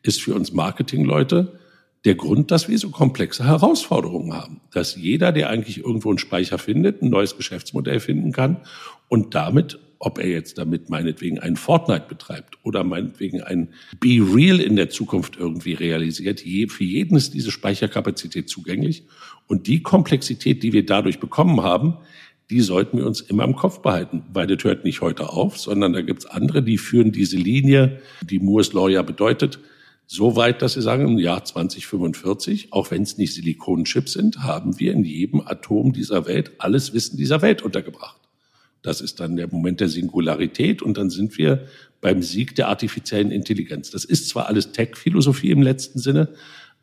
ist 0.02 0.22
für 0.22 0.34
uns 0.34 0.54
Marketingleute 0.54 1.60
der 2.06 2.16
Grund, 2.16 2.52
dass 2.52 2.70
wir 2.70 2.80
so 2.80 2.90
komplexe 2.90 3.46
Herausforderungen 3.46 4.34
haben. 4.34 4.62
Dass 4.72 4.96
jeder, 4.96 5.34
der 5.34 5.50
eigentlich 5.50 5.80
irgendwo 5.80 6.10
einen 6.10 6.20
Speicher 6.20 6.58
findet, 6.58 7.02
ein 7.02 7.10
neues 7.10 7.36
Geschäftsmodell 7.36 8.00
finden 8.00 8.32
kann 8.32 8.62
und 9.10 9.36
damit 9.36 9.78
ob 10.02 10.18
er 10.18 10.28
jetzt 10.28 10.58
damit 10.58 10.90
meinetwegen 10.90 11.40
ein 11.40 11.56
Fortnite 11.56 12.06
betreibt 12.10 12.58
oder 12.64 12.84
meinetwegen 12.84 13.42
ein 13.42 13.70
Be 14.00 14.20
Real 14.20 14.60
in 14.60 14.76
der 14.76 14.90
Zukunft 14.90 15.38
irgendwie 15.38 15.74
realisiert. 15.74 16.42
Für 16.42 16.84
jeden 16.84 17.16
ist 17.16 17.34
diese 17.34 17.52
Speicherkapazität 17.52 18.50
zugänglich. 18.50 19.04
Und 19.48 19.68
die 19.68 19.84
Komplexität, 19.84 20.64
die 20.64 20.74
wir 20.74 20.86
dadurch 20.86 21.20
bekommen 21.20 21.62
haben, 21.62 21.98
die 22.50 22.62
sollten 22.62 22.98
wir 22.98 23.06
uns 23.06 23.22
immer 23.22 23.44
im 23.44 23.56
Kopf 23.56 23.80
behalten, 23.80 24.24
weil 24.34 24.48
das 24.48 24.64
hört 24.64 24.84
nicht 24.84 25.02
heute 25.02 25.30
auf, 25.30 25.58
sondern 25.58 25.94
da 25.94 26.02
gibt's 26.02 26.26
andere, 26.26 26.64
die 26.64 26.78
führen 26.78 27.12
diese 27.12 27.38
Linie, 27.38 28.02
die 28.22 28.40
Moore's 28.40 28.74
Law 28.74 28.90
ja 28.90 29.04
bedeutet, 29.04 29.60
so 30.08 30.36
weit, 30.36 30.62
dass 30.62 30.74
sie 30.74 30.82
sagen, 30.82 31.08
im 31.08 31.18
Jahr 31.20 31.46
2045, 31.46 32.74
auch 32.74 32.92
wenn 32.92 33.04
es 33.04 33.18
nicht 33.18 33.34
Silikonchips 33.34 34.14
sind, 34.14 34.40
haben 34.40 34.78
wir 34.80 34.92
in 34.92 35.06
jedem 35.06 35.42
Atom 35.46 35.94
dieser 35.94 36.26
Welt 36.26 36.52
alles 36.58 36.94
Wissen 36.94 37.16
dieser 37.16 37.42
Welt 37.42 37.62
untergebracht. 37.62 38.21
Das 38.82 39.02
ist 39.02 39.20
dann 39.20 39.36
der 39.36 39.48
Moment 39.48 39.80
der 39.80 39.90
Singularität 39.90 40.82
und 40.82 40.98
dann 40.98 41.10
sind 41.10 41.38
wir 41.38 41.68
beim 42.02 42.24
Sieg 42.24 42.56
der 42.56 42.68
artifiziellen 42.68 43.32
Intelligenz. 43.32 43.92
Das 43.92 44.06
ist 44.06 44.30
zwar 44.30 44.48
alles 44.48 44.72
Tech-Philosophie 44.72 45.52
im 45.52 45.62
letzten 45.62 46.00
Sinne, 46.00 46.30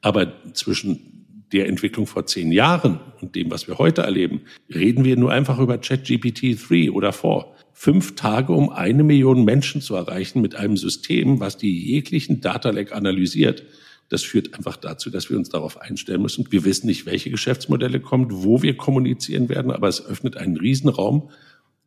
aber 0.00 0.32
zwischen 0.52 1.18
der 1.52 1.66
Entwicklung 1.66 2.06
vor 2.06 2.26
zehn 2.26 2.52
Jahren 2.52 3.00
und 3.20 3.34
dem, 3.34 3.50
was 3.50 3.68
wir 3.68 3.78
heute 3.78 4.02
erleben, 4.02 4.42
reden 4.72 5.04
wir 5.04 5.16
nur 5.16 5.32
einfach 5.32 5.58
über 5.58 5.78
ChatGPT 5.78 6.56
3 6.68 6.90
oder 6.92 7.12
4. 7.12 7.46
Fünf 7.72 8.16
Tage, 8.16 8.52
um 8.52 8.70
eine 8.70 9.04
Million 9.04 9.44
Menschen 9.44 9.80
zu 9.80 9.94
erreichen 9.94 10.40
mit 10.40 10.56
einem 10.56 10.76
System, 10.76 11.40
was 11.40 11.56
die 11.56 11.80
jeglichen 11.80 12.40
Data 12.40 12.70
Lake 12.70 12.94
analysiert. 12.94 13.64
Das 14.08 14.22
führt 14.24 14.54
einfach 14.54 14.76
dazu, 14.76 15.10
dass 15.10 15.30
wir 15.30 15.36
uns 15.36 15.48
darauf 15.48 15.80
einstellen 15.80 16.22
müssen. 16.22 16.46
Wir 16.50 16.64
wissen 16.64 16.86
nicht, 16.86 17.06
welche 17.06 17.30
Geschäftsmodelle 17.30 18.00
kommen, 18.00 18.26
wo 18.30 18.62
wir 18.62 18.76
kommunizieren 18.76 19.48
werden, 19.48 19.70
aber 19.70 19.88
es 19.88 20.04
öffnet 20.04 20.36
einen 20.36 20.56
Riesenraum. 20.56 21.30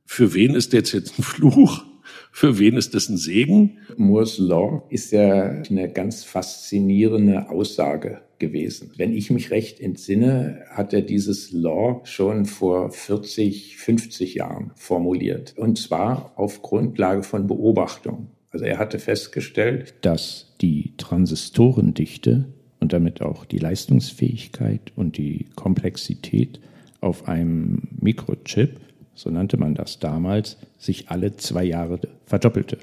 Für 0.05 0.33
wen 0.33 0.55
ist 0.55 0.73
das 0.73 0.91
jetzt 0.91 1.19
ein 1.19 1.23
Fluch? 1.23 1.83
Für 2.31 2.59
wen 2.59 2.77
ist 2.77 2.95
das 2.95 3.09
ein 3.09 3.17
Segen? 3.17 3.77
Moore's 3.97 4.37
Law 4.37 4.83
ist 4.89 5.11
ja 5.11 5.61
eine 5.69 5.91
ganz 5.91 6.23
faszinierende 6.23 7.49
Aussage 7.49 8.21
gewesen. 8.39 8.91
Wenn 8.97 9.13
ich 9.13 9.29
mich 9.31 9.51
recht 9.51 9.79
entsinne, 9.79 10.63
hat 10.69 10.93
er 10.93 11.01
dieses 11.01 11.51
Law 11.51 12.01
schon 12.05 12.45
vor 12.45 12.91
40, 12.91 13.77
50 13.77 14.35
Jahren 14.35 14.71
formuliert. 14.75 15.53
Und 15.57 15.77
zwar 15.77 16.33
auf 16.35 16.61
Grundlage 16.61 17.23
von 17.23 17.47
Beobachtung. 17.47 18.27
Also 18.49 18.65
er 18.65 18.79
hatte 18.79 18.99
festgestellt, 18.99 19.93
dass 20.01 20.55
die 20.59 20.93
Transistorendichte 20.97 22.45
und 22.79 22.93
damit 22.93 23.21
auch 23.21 23.45
die 23.45 23.59
Leistungsfähigkeit 23.59 24.91
und 24.95 25.17
die 25.17 25.47
Komplexität 25.55 26.59
auf 26.99 27.27
einem 27.27 27.87
Mikrochip, 27.99 28.79
so 29.13 29.29
nannte 29.29 29.57
man 29.57 29.75
das 29.75 29.99
damals, 29.99 30.57
sich 30.77 31.09
alle 31.09 31.35
zwei 31.37 31.63
Jahre 31.63 31.99
verdoppelte. 32.25 32.77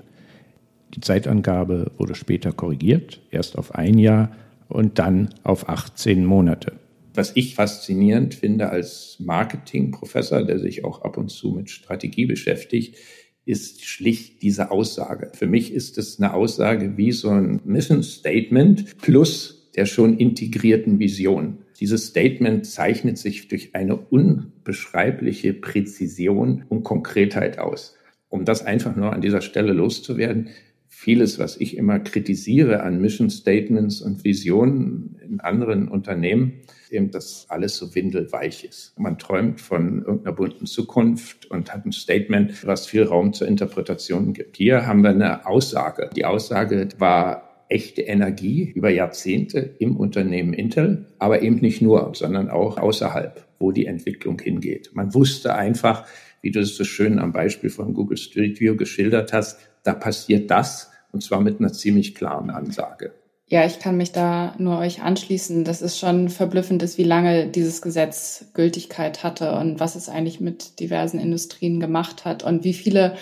Die 0.94 1.00
Zeitangabe 1.00 1.92
wurde 1.98 2.14
später 2.14 2.52
korrigiert, 2.52 3.20
erst 3.30 3.58
auf 3.58 3.74
ein 3.74 3.98
Jahr 3.98 4.30
und 4.68 4.98
dann 4.98 5.34
auf 5.42 5.68
18 5.68 6.24
Monate. 6.24 6.72
Was 7.14 7.32
ich 7.34 7.54
faszinierend 7.54 8.34
finde 8.34 8.70
als 8.70 9.16
Marketingprofessor, 9.18 10.44
der 10.44 10.58
sich 10.58 10.84
auch 10.84 11.02
ab 11.02 11.18
und 11.18 11.30
zu 11.30 11.50
mit 11.50 11.68
Strategie 11.70 12.26
beschäftigt, 12.26 12.96
ist 13.44 13.84
schlicht 13.84 14.42
diese 14.42 14.70
Aussage. 14.70 15.32
Für 15.34 15.46
mich 15.46 15.72
ist 15.72 15.98
es 15.98 16.20
eine 16.20 16.34
Aussage 16.34 16.96
wie 16.96 17.12
so 17.12 17.30
ein 17.30 17.60
Mission 17.64 18.02
Statement 18.02 18.98
plus 18.98 19.70
der 19.74 19.86
schon 19.86 20.18
integrierten 20.18 20.98
Vision. 20.98 21.58
Dieses 21.80 22.08
Statement 22.08 22.66
zeichnet 22.66 23.18
sich 23.18 23.48
durch 23.48 23.74
eine 23.74 23.96
unbeschreibliche 23.96 25.54
Präzision 25.54 26.64
und 26.68 26.82
Konkretheit 26.82 27.58
aus. 27.58 27.96
Um 28.28 28.44
das 28.44 28.66
einfach 28.66 28.96
nur 28.96 29.12
an 29.12 29.20
dieser 29.20 29.40
Stelle 29.40 29.72
loszuwerden, 29.72 30.48
vieles, 30.88 31.38
was 31.38 31.56
ich 31.56 31.76
immer 31.76 32.00
kritisiere 32.00 32.82
an 32.82 33.00
Mission 33.00 33.30
Statements 33.30 34.00
und 34.00 34.24
Visionen 34.24 35.16
in 35.22 35.40
anderen 35.40 35.86
Unternehmen, 35.88 36.60
eben, 36.90 37.10
dass 37.10 37.46
alles 37.48 37.76
so 37.76 37.94
windelweich 37.94 38.64
ist. 38.64 38.98
Man 38.98 39.18
träumt 39.18 39.60
von 39.60 40.02
irgendeiner 40.02 40.34
bunten 40.34 40.66
Zukunft 40.66 41.46
und 41.50 41.72
hat 41.72 41.86
ein 41.86 41.92
Statement, 41.92 42.66
was 42.66 42.86
viel 42.86 43.04
Raum 43.04 43.32
zur 43.32 43.46
Interpretation 43.46 44.32
gibt. 44.32 44.56
Hier 44.56 44.86
haben 44.86 45.02
wir 45.02 45.10
eine 45.10 45.46
Aussage. 45.46 46.10
Die 46.16 46.24
Aussage 46.24 46.88
war 46.98 47.47
echte 47.68 48.02
Energie 48.02 48.72
über 48.74 48.90
Jahrzehnte 48.90 49.74
im 49.78 49.96
Unternehmen 49.96 50.52
Intel, 50.52 51.06
aber 51.18 51.42
eben 51.42 51.56
nicht 51.56 51.82
nur, 51.82 52.12
sondern 52.14 52.50
auch 52.50 52.78
außerhalb, 52.78 53.44
wo 53.58 53.72
die 53.72 53.86
Entwicklung 53.86 54.38
hingeht. 54.38 54.90
Man 54.94 55.14
wusste 55.14 55.54
einfach, 55.54 56.06
wie 56.40 56.50
du 56.50 56.60
es 56.60 56.76
so 56.76 56.84
schön 56.84 57.18
am 57.18 57.32
Beispiel 57.32 57.70
von 57.70 57.94
Google 57.94 58.16
Street 58.16 58.60
View 58.60 58.76
geschildert 58.76 59.32
hast, 59.32 59.58
da 59.82 59.94
passiert 59.94 60.50
das 60.50 60.90
und 61.12 61.22
zwar 61.22 61.40
mit 61.40 61.60
einer 61.60 61.72
ziemlich 61.72 62.14
klaren 62.14 62.50
Ansage. 62.50 63.12
Ja, 63.50 63.64
ich 63.64 63.78
kann 63.78 63.96
mich 63.96 64.12
da 64.12 64.54
nur 64.58 64.78
euch 64.78 65.00
anschließen. 65.00 65.64
Das 65.64 65.80
ist 65.80 65.98
schon 65.98 66.28
verblüffend 66.28 66.82
ist, 66.82 66.98
wie 66.98 67.04
lange 67.04 67.46
dieses 67.46 67.80
Gesetz 67.80 68.44
Gültigkeit 68.52 69.22
hatte 69.24 69.52
und 69.52 69.80
was 69.80 69.94
es 69.94 70.10
eigentlich 70.10 70.38
mit 70.38 70.80
diversen 70.80 71.18
Industrien 71.18 71.80
gemacht 71.80 72.26
hat 72.26 72.44
und 72.44 72.62
wie 72.64 72.74
viele 72.74 73.16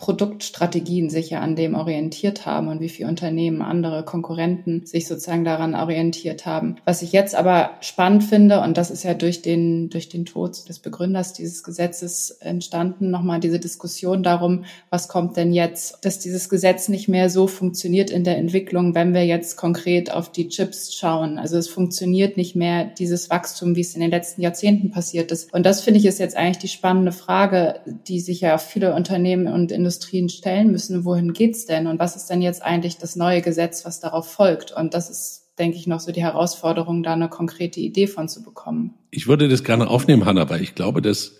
Produktstrategien 0.00 1.10
sich 1.10 1.28
ja 1.28 1.40
an 1.40 1.56
dem 1.56 1.74
orientiert 1.74 2.46
haben 2.46 2.68
und 2.68 2.80
wie 2.80 2.88
viele 2.88 3.10
Unternehmen, 3.10 3.60
andere 3.60 4.02
Konkurrenten 4.02 4.86
sich 4.86 5.06
sozusagen 5.06 5.44
daran 5.44 5.74
orientiert 5.74 6.46
haben. 6.46 6.76
Was 6.86 7.02
ich 7.02 7.12
jetzt 7.12 7.34
aber 7.34 7.72
spannend 7.82 8.24
finde, 8.24 8.62
und 8.62 8.78
das 8.78 8.90
ist 8.90 9.04
ja 9.04 9.12
durch 9.12 9.42
den, 9.42 9.90
durch 9.90 10.08
den 10.08 10.24
Tod 10.24 10.68
des 10.70 10.78
Begründers 10.78 11.34
dieses 11.34 11.62
Gesetzes 11.62 12.30
entstanden, 12.40 13.10
nochmal 13.10 13.40
diese 13.40 13.60
Diskussion 13.60 14.22
darum, 14.22 14.64
was 14.88 15.08
kommt 15.08 15.36
denn 15.36 15.52
jetzt, 15.52 15.98
dass 16.02 16.18
dieses 16.18 16.48
Gesetz 16.48 16.88
nicht 16.88 17.08
mehr 17.08 17.28
so 17.28 17.46
funktioniert 17.46 18.10
in 18.10 18.24
der 18.24 18.38
Entwicklung, 18.38 18.94
wenn 18.94 19.12
wir 19.12 19.26
jetzt 19.26 19.56
konkret 19.56 20.10
auf 20.10 20.32
die 20.32 20.48
Chips 20.48 20.94
schauen. 20.94 21.38
Also 21.38 21.58
es 21.58 21.68
funktioniert 21.68 22.38
nicht 22.38 22.56
mehr 22.56 22.86
dieses 22.86 23.28
Wachstum, 23.28 23.76
wie 23.76 23.82
es 23.82 23.94
in 23.94 24.00
den 24.00 24.10
letzten 24.10 24.40
Jahrzehnten 24.40 24.90
passiert 24.90 25.30
ist. 25.30 25.52
Und 25.52 25.66
das 25.66 25.82
finde 25.82 26.00
ich 26.00 26.06
ist 26.06 26.18
jetzt 26.18 26.38
eigentlich 26.38 26.58
die 26.58 26.68
spannende 26.68 27.12
Frage, 27.12 27.80
die 28.08 28.20
sich 28.20 28.40
ja 28.40 28.56
viele 28.56 28.94
Unternehmen 28.94 29.46
und 29.46 29.70
Industrien 29.70 29.89
Industrien 29.90 30.28
stellen 30.28 30.70
müssen, 30.70 31.04
wohin 31.04 31.32
geht's 31.32 31.66
denn 31.66 31.88
und 31.88 31.98
was 31.98 32.14
ist 32.14 32.26
denn 32.26 32.42
jetzt 32.42 32.62
eigentlich 32.62 32.98
das 32.98 33.16
neue 33.16 33.42
Gesetz, 33.42 33.84
was 33.84 33.98
darauf 33.98 34.30
folgt? 34.30 34.70
Und 34.70 34.94
das 34.94 35.10
ist, 35.10 35.48
denke 35.58 35.76
ich, 35.76 35.88
noch 35.88 35.98
so 35.98 36.12
die 36.12 36.22
Herausforderung, 36.22 37.02
da 37.02 37.12
eine 37.12 37.28
konkrete 37.28 37.80
Idee 37.80 38.06
von 38.06 38.28
zu 38.28 38.44
bekommen. 38.44 38.94
Ich 39.10 39.26
würde 39.26 39.48
das 39.48 39.64
gerne 39.64 39.88
aufnehmen, 39.88 40.26
Hanna, 40.26 40.48
weil 40.48 40.62
ich 40.62 40.76
glaube, 40.76 41.02
dass 41.02 41.32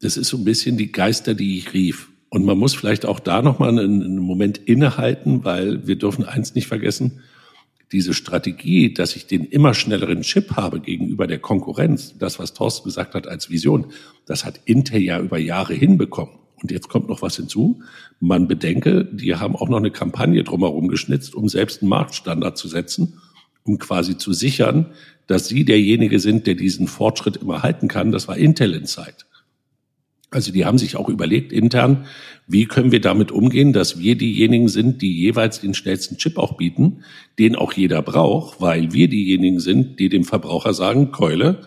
das 0.00 0.16
ist 0.16 0.28
so 0.28 0.38
ein 0.38 0.44
bisschen 0.44 0.78
die 0.78 0.92
Geister, 0.92 1.34
die 1.34 1.58
ich 1.58 1.74
rief. 1.74 2.08
Und 2.30 2.46
man 2.46 2.56
muss 2.56 2.74
vielleicht 2.74 3.04
auch 3.04 3.20
da 3.20 3.42
nochmal 3.42 3.68
einen, 3.68 4.02
einen 4.02 4.18
Moment 4.18 4.56
innehalten, 4.56 5.44
weil 5.44 5.86
wir 5.86 5.96
dürfen 5.96 6.24
eins 6.24 6.54
nicht 6.54 6.68
vergessen, 6.68 7.20
diese 7.92 8.14
Strategie, 8.14 8.94
dass 8.94 9.14
ich 9.14 9.26
den 9.26 9.44
immer 9.44 9.74
schnelleren 9.74 10.22
Chip 10.22 10.56
habe 10.56 10.80
gegenüber 10.80 11.26
der 11.26 11.40
Konkurrenz, 11.40 12.16
das, 12.18 12.38
was 12.38 12.54
Thorsten 12.54 12.88
gesagt 12.88 13.14
hat 13.14 13.26
als 13.26 13.50
Vision, 13.50 13.92
das 14.24 14.46
hat 14.46 14.60
Intel 14.64 15.02
ja 15.02 15.20
über 15.20 15.38
Jahre 15.38 15.74
hinbekommen. 15.74 16.39
Und 16.62 16.70
jetzt 16.70 16.88
kommt 16.88 17.08
noch 17.08 17.22
was 17.22 17.36
hinzu. 17.36 17.82
Man 18.20 18.48
bedenke, 18.48 19.04
die 19.04 19.34
haben 19.34 19.56
auch 19.56 19.68
noch 19.68 19.78
eine 19.78 19.90
Kampagne 19.90 20.44
drumherum 20.44 20.88
geschnitzt, 20.88 21.34
um 21.34 21.48
selbst 21.48 21.82
einen 21.82 21.88
Marktstandard 21.88 22.58
zu 22.58 22.68
setzen, 22.68 23.20
um 23.64 23.78
quasi 23.78 24.18
zu 24.18 24.32
sichern, 24.32 24.86
dass 25.26 25.48
sie 25.48 25.64
derjenige 25.64 26.18
sind, 26.18 26.46
der 26.46 26.54
diesen 26.54 26.86
Fortschritt 26.86 27.36
immer 27.36 27.62
halten 27.62 27.88
kann. 27.88 28.12
Das 28.12 28.28
war 28.28 28.36
Intel 28.36 28.74
Insight. 28.74 29.26
Also 30.32 30.52
die 30.52 30.64
haben 30.64 30.78
sich 30.78 30.94
auch 30.96 31.08
überlegt 31.08 31.52
intern, 31.52 32.06
wie 32.46 32.66
können 32.66 32.92
wir 32.92 33.00
damit 33.00 33.32
umgehen, 33.32 33.72
dass 33.72 33.98
wir 33.98 34.16
diejenigen 34.16 34.68
sind, 34.68 35.02
die 35.02 35.12
jeweils 35.12 35.60
den 35.60 35.74
schnellsten 35.74 36.18
Chip 36.18 36.38
auch 36.38 36.56
bieten, 36.56 37.02
den 37.38 37.56
auch 37.56 37.72
jeder 37.72 38.00
braucht, 38.00 38.60
weil 38.60 38.92
wir 38.92 39.08
diejenigen 39.08 39.58
sind, 39.58 39.98
die 39.98 40.08
dem 40.08 40.22
Verbraucher 40.22 40.72
sagen, 40.72 41.10
Keule, 41.10 41.62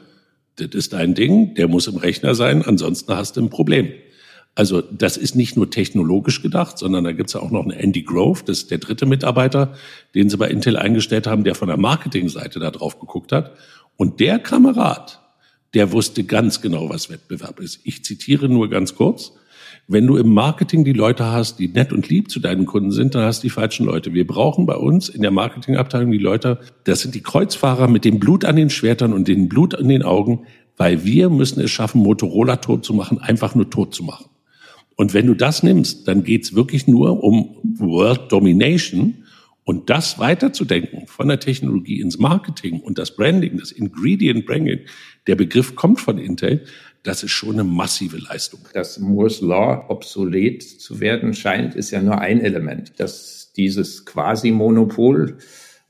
das 0.56 0.70
ist 0.74 0.94
dein 0.94 1.14
Ding, 1.14 1.56
der 1.56 1.68
muss 1.68 1.88
im 1.88 1.98
Rechner 1.98 2.36
sein, 2.36 2.62
ansonsten 2.62 3.14
hast 3.14 3.36
du 3.36 3.42
ein 3.42 3.50
Problem. 3.50 3.90
Also 4.56 4.82
das 4.82 5.18
ist 5.18 5.36
nicht 5.36 5.58
nur 5.58 5.72
technologisch 5.72 6.42
gedacht, 6.44 6.78
sondern 6.78 7.04
da 7.04 7.12
gibt's 7.12 7.34
ja 7.34 7.42
auch 7.42 7.50
noch 7.50 7.64
einen 7.64 7.72
Andy 7.72 8.04
Grove, 8.04 8.44
das 8.46 8.60
ist 8.60 8.72
der 8.72 8.78
dritte 8.78 9.08
Mitarbeiter, 9.08 9.74
den 10.14 10.30
sie 10.30 10.38
bei 10.38 10.50
Intel 10.50 10.78
eingestellt 10.78 11.26
haben, 11.26 11.44
der 11.44 11.56
von 11.56 11.70
der 11.70 11.78
Marketingseite 11.78 12.60
da 12.60 12.70
drauf 12.70 13.00
geguckt 13.00 13.32
hat. 13.32 13.56
Und 13.98 14.20
der 14.20 14.38
Kamerad, 14.38 15.22
der 15.74 15.92
wusste 15.92 16.24
ganz 16.24 16.62
genau, 16.62 16.90
was 16.90 17.10
Wettbewerb 17.10 17.60
ist. 17.60 17.80
Ich 17.84 18.04
zitiere 18.04 18.48
nur 18.48 18.70
ganz 18.70 18.94
kurz. 18.96 19.34
Wenn 19.88 20.08
du 20.08 20.18
im 20.18 20.32
Marketing 20.34 20.86
die 20.86 20.94
Leute 20.94 21.26
hast, 21.26 21.58
die 21.58 21.68
nett 21.68 21.92
und 21.92 22.08
lieb 22.08 22.30
zu 22.30 22.40
deinen 22.40 22.66
Kunden 22.66 22.92
sind, 22.92 23.16
dann 23.16 23.24
hast 23.24 23.44
du 23.44 23.48
die 23.48 23.50
falschen 23.50 23.86
Leute. 23.86 24.14
Wir 24.14 24.26
brauchen 24.26 24.66
bei 24.66 24.76
uns 24.76 25.10
in 25.10 25.22
der 25.24 25.32
Marketingabteilung 25.32 26.12
die 26.12 26.20
Leute, 26.20 26.60
das 26.84 27.02
sind 27.02 27.16
die 27.16 27.24
Kreuzfahrer 27.24 27.88
mit 27.88 28.06
dem 28.06 28.20
Blut 28.20 28.46
an 28.46 28.56
den 28.56 28.70
Schwertern 28.70 29.14
und 29.14 29.28
dem 29.28 29.50
Blut 29.50 29.76
an 29.76 29.88
den 29.88 30.04
Augen, 30.04 30.46
weil 30.78 31.04
wir 31.04 31.30
müssen 31.30 31.60
es 31.60 31.72
schaffen, 31.72 32.02
Motorola 32.02 32.58
tot 32.58 32.86
zu 32.86 32.94
machen, 32.94 33.20
einfach 33.20 33.56
nur 33.56 33.70
tot 33.70 33.94
zu 33.94 34.04
machen. 34.04 34.26
Und 34.96 35.14
wenn 35.14 35.28
du 35.28 35.34
das 35.34 35.64
nimmst, 35.64 36.08
dann 36.08 36.24
geht's 36.24 36.56
wirklich 36.56 36.88
nur 36.88 37.24
um 37.24 37.58
World 37.64 38.32
Domination 38.32 39.24
und 39.64 39.90
das 39.90 40.20
weiterzudenken 40.20 41.08
von 41.08 41.28
der 41.28 41.40
Technologie 41.40 42.02
ins 42.02 42.20
Marketing 42.20 42.82
und 42.82 42.98
das 42.98 43.16
Branding, 43.16 43.58
das 43.58 43.72
Ingredient 43.72 44.46
Branding, 44.46 44.82
der 45.28 45.36
Begriff 45.36 45.76
kommt 45.76 46.02
von 46.02 46.18
Intel, 46.18 46.66
das 47.04 47.24
ist 47.24 47.32
schon 47.32 47.54
eine 47.54 47.64
massive 47.64 48.18
Leistung. 48.18 48.62
Dass 48.74 49.00
Moore's 49.00 49.42
Law 49.42 49.86
obsolet 49.90 50.64
zu 50.64 51.00
werden 51.00 51.34
scheint, 51.34 51.76
ist 51.76 51.92
ja 51.92 52.02
nur 52.02 52.20
ein 52.20 52.42
Element, 52.42 52.94
dass 52.98 53.52
dieses 53.56 54.06
Quasi-Monopol 54.06 55.38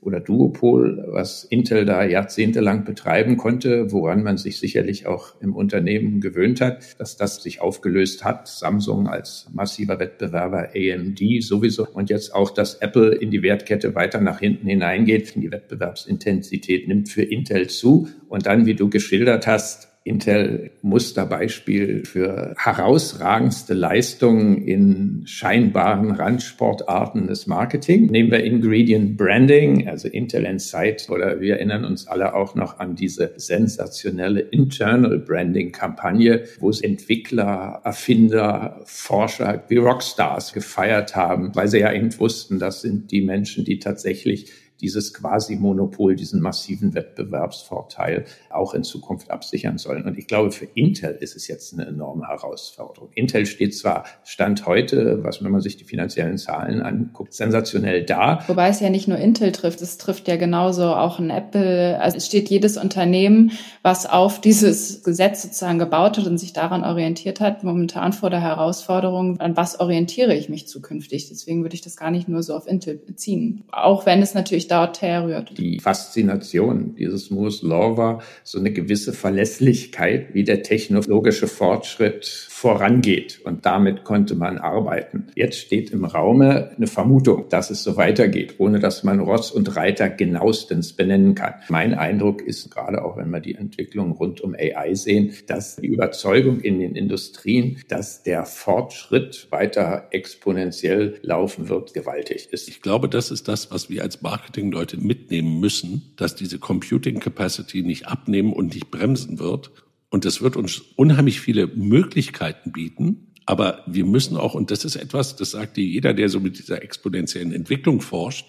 oder 0.04 0.20
Duopol, 0.20 1.04
was 1.08 1.44
Intel 1.44 1.84
da 1.84 2.04
jahrzehntelang 2.04 2.84
betreiben 2.84 3.36
konnte, 3.36 3.92
woran 3.92 4.22
man 4.22 4.36
sich 4.36 4.58
sicherlich 4.58 5.06
auch 5.06 5.40
im 5.40 5.54
Unternehmen 5.54 6.20
gewöhnt 6.20 6.60
hat, 6.60 7.00
dass 7.00 7.16
das 7.16 7.42
sich 7.42 7.60
aufgelöst 7.60 8.24
hat. 8.24 8.48
Samsung 8.48 9.08
als 9.08 9.48
massiver 9.52 9.98
Wettbewerber, 9.98 10.70
AMD 10.74 11.20
sowieso 11.40 11.86
und 11.86 12.10
jetzt 12.10 12.34
auch, 12.34 12.50
dass 12.50 12.76
Apple 12.76 13.14
in 13.14 13.30
die 13.30 13.42
Wertkette 13.42 13.94
weiter 13.94 14.20
nach 14.20 14.40
hinten 14.40 14.66
hineingeht. 14.66 15.34
Die 15.36 15.50
Wettbewerbsintensität 15.50 16.88
nimmt 16.88 17.08
für 17.08 17.22
Intel 17.22 17.68
zu 17.68 18.08
und 18.28 18.46
dann, 18.46 18.66
wie 18.66 18.74
du 18.74 18.90
geschildert 18.90 19.46
hast, 19.46 19.93
Intel 20.06 20.70
Musterbeispiel 20.82 22.04
für 22.04 22.54
herausragendste 22.58 23.72
Leistungen 23.72 24.62
in 24.62 25.22
scheinbaren 25.24 26.10
Randsportarten 26.10 27.26
des 27.26 27.46
Marketing. 27.46 28.10
Nehmen 28.10 28.30
wir 28.30 28.44
Ingredient 28.44 29.16
Branding, 29.16 29.88
also 29.88 30.08
Intel 30.08 30.44
Insight, 30.44 31.08
oder 31.08 31.40
wir 31.40 31.54
erinnern 31.54 31.86
uns 31.86 32.06
alle 32.06 32.34
auch 32.34 32.54
noch 32.54 32.78
an 32.80 32.96
diese 32.96 33.32
sensationelle 33.36 34.40
Internal 34.40 35.18
Branding 35.18 35.72
Kampagne, 35.72 36.44
wo 36.60 36.68
es 36.68 36.82
Entwickler, 36.82 37.80
Erfinder, 37.82 38.82
Forscher 38.84 39.64
wie 39.68 39.78
Rockstars 39.78 40.52
gefeiert 40.52 41.16
haben, 41.16 41.50
weil 41.54 41.68
sie 41.68 41.80
ja 41.80 41.90
eben 41.90 42.16
wussten, 42.18 42.58
das 42.58 42.82
sind 42.82 43.10
die 43.10 43.22
Menschen, 43.22 43.64
die 43.64 43.78
tatsächlich 43.78 44.52
dieses 44.80 45.14
Quasi-Monopol, 45.14 46.16
diesen 46.16 46.40
massiven 46.40 46.94
Wettbewerbsvorteil 46.94 48.24
auch 48.50 48.74
in 48.74 48.82
Zukunft 48.82 49.30
absichern 49.30 49.78
sollen. 49.78 50.04
Und 50.04 50.18
ich 50.18 50.26
glaube, 50.26 50.50
für 50.50 50.66
Intel 50.74 51.16
ist 51.20 51.36
es 51.36 51.48
jetzt 51.48 51.72
eine 51.72 51.86
enorme 51.86 52.28
Herausforderung. 52.28 53.10
Intel 53.14 53.46
steht 53.46 53.76
zwar 53.76 54.04
Stand 54.24 54.66
heute, 54.66 55.22
was 55.22 55.42
wenn 55.42 55.50
man 55.50 55.60
sich 55.60 55.76
die 55.76 55.84
finanziellen 55.84 56.38
Zahlen 56.38 56.82
anguckt, 56.82 57.34
sensationell 57.34 58.04
da. 58.04 58.42
Wobei 58.46 58.68
es 58.68 58.80
ja 58.80 58.90
nicht 58.90 59.08
nur 59.08 59.18
Intel 59.18 59.52
trifft, 59.52 59.80
es 59.80 59.96
trifft 59.98 60.28
ja 60.28 60.36
genauso 60.36 60.84
auch 60.84 61.18
ein 61.18 61.30
Apple. 61.30 62.00
Also 62.00 62.16
es 62.16 62.26
steht 62.26 62.50
jedes 62.50 62.76
Unternehmen, 62.76 63.52
was 63.82 64.06
auf 64.06 64.40
dieses 64.40 65.02
Gesetz 65.02 65.42
sozusagen 65.42 65.78
gebaut 65.78 66.18
hat 66.18 66.26
und 66.26 66.38
sich 66.38 66.52
daran 66.52 66.84
orientiert 66.84 67.40
hat, 67.40 67.64
momentan 67.64 68.12
vor 68.12 68.30
der 68.30 68.40
Herausforderung, 68.40 69.40
an 69.40 69.56
was 69.56 69.80
orientiere 69.80 70.34
ich 70.34 70.48
mich 70.48 70.66
zukünftig. 70.68 71.28
Deswegen 71.28 71.62
würde 71.62 71.74
ich 71.74 71.82
das 71.82 71.96
gar 71.96 72.10
nicht 72.10 72.28
nur 72.28 72.42
so 72.42 72.54
auf 72.54 72.66
Intel 72.66 72.96
beziehen. 72.96 73.64
Auch 73.70 74.06
wenn 74.06 74.20
es 74.20 74.34
natürlich 74.34 74.63
dort 74.68 75.02
herrührt. 75.02 75.58
Die 75.58 75.80
Faszination 75.80 76.94
dieses 76.96 77.30
Moore's 77.30 77.62
Law 77.62 77.96
war 77.96 78.22
so 78.42 78.58
eine 78.58 78.72
gewisse 78.72 79.12
Verlässlichkeit, 79.12 80.34
wie 80.34 80.44
der 80.44 80.62
technologische 80.62 81.46
Fortschritt 81.46 82.24
vorangeht. 82.24 83.40
Und 83.44 83.66
damit 83.66 84.04
konnte 84.04 84.34
man 84.34 84.58
arbeiten. 84.58 85.26
Jetzt 85.34 85.58
steht 85.58 85.90
im 85.90 86.04
Raume 86.04 86.70
eine 86.76 86.86
Vermutung, 86.86 87.46
dass 87.50 87.70
es 87.70 87.82
so 87.82 87.96
weitergeht, 87.96 88.54
ohne 88.58 88.80
dass 88.80 89.04
man 89.04 89.20
Ross 89.20 89.50
und 89.50 89.76
Reiter 89.76 90.08
genauestens 90.08 90.94
benennen 90.94 91.34
kann. 91.34 91.54
Mein 91.68 91.94
Eindruck 91.94 92.42
ist, 92.42 92.70
gerade 92.70 93.04
auch 93.04 93.16
wenn 93.16 93.30
wir 93.30 93.40
die 93.40 93.54
Entwicklung 93.54 94.12
rund 94.12 94.40
um 94.40 94.54
AI 94.54 94.94
sehen, 94.94 95.32
dass 95.46 95.76
die 95.76 95.88
Überzeugung 95.88 96.60
in 96.60 96.80
den 96.80 96.96
Industrien, 96.96 97.78
dass 97.88 98.22
der 98.22 98.44
Fortschritt 98.46 99.48
weiter 99.50 100.08
exponentiell 100.10 101.18
laufen 101.22 101.68
wird, 101.68 101.92
gewaltig 101.92 102.48
ist. 102.50 102.68
Ich 102.68 102.80
glaube, 102.80 103.08
das 103.08 103.30
ist 103.30 103.48
das, 103.48 103.70
was 103.70 103.90
wir 103.90 104.02
als 104.02 104.22
Marketingleute 104.54 104.98
mitnehmen 104.98 105.58
müssen, 105.58 106.12
dass 106.16 106.36
diese 106.36 106.60
Computing 106.60 107.18
Capacity 107.18 107.82
nicht 107.82 108.06
abnehmen 108.06 108.52
und 108.52 108.74
nicht 108.74 108.90
bremsen 108.90 109.40
wird 109.40 109.72
und 110.10 110.24
es 110.24 110.42
wird 110.42 110.56
uns 110.56 110.80
unheimlich 110.94 111.40
viele 111.40 111.66
Möglichkeiten 111.66 112.70
bieten. 112.70 113.32
Aber 113.46 113.82
wir 113.86 114.04
müssen 114.04 114.36
auch, 114.36 114.54
und 114.54 114.70
das 114.70 114.84
ist 114.84 114.94
etwas, 114.94 115.34
das 115.34 115.50
sagte 115.50 115.80
jeder, 115.80 116.14
der 116.14 116.28
so 116.28 116.38
mit 116.38 116.58
dieser 116.58 116.82
exponentiellen 116.82 117.52
Entwicklung 117.52 118.00
forscht, 118.00 118.46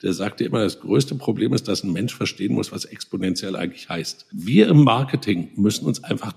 der 0.00 0.12
sagte 0.12 0.44
immer, 0.44 0.60
das 0.60 0.80
größte 0.80 1.16
Problem 1.16 1.52
ist, 1.52 1.66
dass 1.66 1.82
ein 1.82 1.92
Mensch 1.92 2.14
verstehen 2.14 2.54
muss, 2.54 2.70
was 2.70 2.84
exponentiell 2.84 3.56
eigentlich 3.56 3.88
heißt. 3.88 4.26
Wir 4.30 4.68
im 4.68 4.84
Marketing 4.84 5.50
müssen 5.56 5.86
uns 5.86 6.04
einfach 6.04 6.34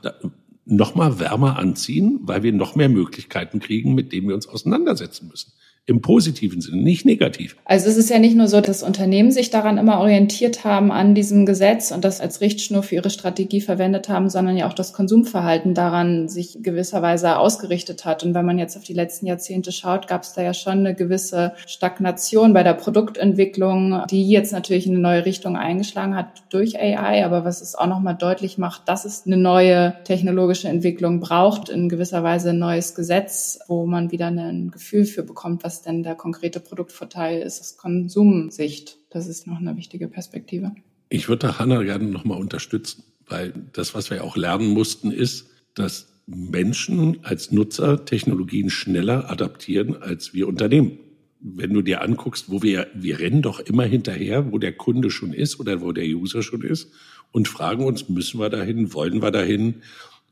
noch 0.66 0.96
mal 0.96 1.20
wärmer 1.20 1.60
anziehen, 1.60 2.22
weil 2.24 2.42
wir 2.42 2.54
noch 2.54 2.76
mehr 2.76 2.90
Möglichkeiten 2.90 3.60
kriegen, 3.60 3.94
mit 3.94 4.12
denen 4.12 4.28
wir 4.28 4.36
uns 4.36 4.48
auseinandersetzen 4.48 5.28
müssen. 5.28 5.54
Im 5.88 6.02
positiven 6.02 6.62
Sinne, 6.62 6.84
nicht 6.84 7.08
negativ. 7.08 7.58
Also 7.66 7.90
es 7.90 7.98
ist 7.98 8.12
ja 8.12 8.20
nicht 8.20 8.36
nur 8.36 8.48
so, 8.48 8.62
dass 8.62 8.84
Unternehmen 8.84 9.32
sich 9.32 9.50
daran 9.50 9.80
immer 9.80 10.00
orientiert 10.00 10.64
haben 10.64 10.92
an 10.92 11.16
diesem 11.16 11.48
Gesetz 11.48 11.90
und 11.90 12.06
das 12.06 12.22
als 12.22 12.40
Richtschnur 12.40 12.84
für 12.84 12.96
ihre 12.96 13.10
Strategie 13.10 13.62
verwendet 13.62 14.08
haben, 14.08 14.30
sondern 14.30 14.56
ja 14.58 14.68
auch 14.68 14.76
das 14.76 14.94
Konsumverhalten 14.94 15.74
daran 15.74 16.30
sich 16.30 16.60
gewisserweise 16.62 17.36
ausgerichtet 17.40 18.06
hat. 18.06 18.24
Und 18.24 18.36
wenn 18.36 18.46
man 18.46 18.60
jetzt 18.60 18.78
auf 18.78 18.84
die 18.84 18.94
letzten 18.94 19.26
Jahrzehnte 19.26 19.72
schaut, 19.72 20.08
gab 20.08 20.22
es 20.22 20.34
da 20.34 20.44
ja 20.44 20.54
schon 20.54 20.80
eine 20.80 20.94
gewisse 20.94 21.54
Stagnation 21.66 22.54
bei 22.54 22.62
der 22.62 22.76
Produktentwicklung, 22.76 24.04
die 24.12 24.30
jetzt 24.30 24.54
natürlich 24.54 24.86
in 24.86 24.94
eine 24.94 25.02
neue 25.02 25.26
Richtung 25.26 25.58
eingeschlagen 25.58 26.16
hat 26.16 26.44
durch 26.52 26.80
AI, 26.80 27.26
aber 27.26 27.44
was 27.44 27.60
es 27.60 27.74
auch 27.74 27.88
nochmal 27.88 28.16
deutlich 28.16 28.60
macht, 28.60 28.88
dass 28.88 29.04
es 29.04 29.26
eine 29.26 29.38
neue 29.38 29.96
technologische 30.04 30.68
Entwicklung 30.68 31.22
braucht, 31.22 31.70
in 31.70 31.90
gewisser 31.90 32.22
Weise 32.22 32.52
ein 32.52 32.60
neues 32.60 32.94
Gesetz, 32.94 33.60
wo 33.68 33.88
man 33.88 34.12
wieder 34.12 34.28
ein 34.28 34.70
Gefühl 34.70 35.06
für 35.06 35.24
bekommt, 35.24 35.64
was 35.64 35.71
denn 35.80 36.04
der 36.04 36.16
konkrete 36.16 36.60
Produktvorteil 36.60 37.42
ist 37.42 37.62
aus 37.62 37.78
Konsumsicht. 37.78 38.98
Das 39.10 39.28
ist 39.28 39.48
noch 39.48 39.60
eine 39.60 39.78
wichtige 39.78 40.08
Perspektive. 40.08 40.72
Ich 41.10 41.30
würde 41.30 41.48
da 41.48 41.60
Hanna 41.60 41.84
gerne 41.84 42.06
nochmal 42.06 42.40
unterstützen, 42.40 43.04
weil 43.28 43.54
das, 43.74 43.96
was 43.96 44.10
wir 44.10 44.24
auch 44.24 44.36
lernen 44.36 44.68
mussten, 44.68 45.12
ist, 45.12 45.50
dass 45.74 46.08
Menschen 46.26 47.24
als 47.24 47.52
Nutzer 47.52 48.06
Technologien 48.06 48.70
schneller 48.70 49.30
adaptieren 49.30 50.02
als 50.02 50.34
wir 50.34 50.48
Unternehmen. 50.48 51.00
Wenn 51.40 51.74
du 51.74 51.82
dir 51.82 52.02
anguckst, 52.02 52.50
wo 52.50 52.62
wir, 52.62 52.88
wir 52.94 53.20
rennen 53.20 53.42
doch 53.42 53.60
immer 53.60 53.84
hinterher, 53.84 54.52
wo 54.52 54.60
der 54.60 54.74
Kunde 54.74 55.10
schon 55.10 55.34
ist 55.34 55.60
oder 55.60 55.82
wo 55.82 55.92
der 55.92 56.06
User 56.06 56.44
schon 56.44 56.62
ist 56.62 56.92
und 57.32 57.48
fragen 57.48 57.84
uns, 57.84 58.10
müssen 58.10 58.40
wir 58.40 58.50
dahin, 58.50 58.94
wollen 58.94 59.22
wir 59.22 59.32
dahin? 59.32 59.82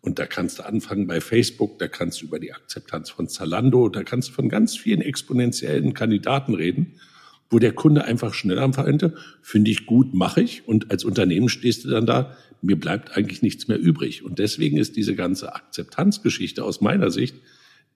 Und 0.02 0.18
da 0.18 0.26
kannst 0.26 0.60
du 0.60 0.66
anfangen 0.66 1.08
bei 1.08 1.20
Facebook, 1.20 1.78
da 1.80 1.88
kannst 1.88 2.22
du 2.22 2.26
über 2.26 2.40
die 2.40 2.54
Akzeptanz 2.54 3.10
von 3.10 3.28
Zalando, 3.28 3.90
da 3.90 4.04
kannst 4.04 4.30
du 4.30 4.34
von 4.34 4.48
ganz 4.48 4.78
vielen 4.78 5.02
exponentiellen 5.02 5.94
Kandidaten 5.94 6.54
reden, 6.54 6.96
wo 7.50 7.60
der 7.60 7.74
Kunde 7.74 8.06
einfach 8.06 8.34
schneller 8.34 8.62
am 8.62 8.74
Verente, 8.74 9.16
finde 9.42 9.72
ich 9.72 9.86
gut, 9.86 10.14
mache 10.14 10.42
ich. 10.42 10.68
Und 10.68 10.92
als 10.92 11.04
Unternehmen 11.04 11.50
stehst 11.50 11.84
du 11.84 11.90
dann 11.90 12.06
da, 12.06 12.38
mir 12.62 12.80
bleibt 12.80 13.18
eigentlich 13.18 13.42
nichts 13.42 13.68
mehr 13.68 13.80
übrig. 13.80 14.24
Und 14.24 14.40
deswegen 14.40 14.78
ist 14.78 14.96
diese 14.96 15.16
ganze 15.16 15.54
Akzeptanzgeschichte 15.54 16.64
aus 16.64 16.82
meiner 16.82 17.12
Sicht 17.12 17.36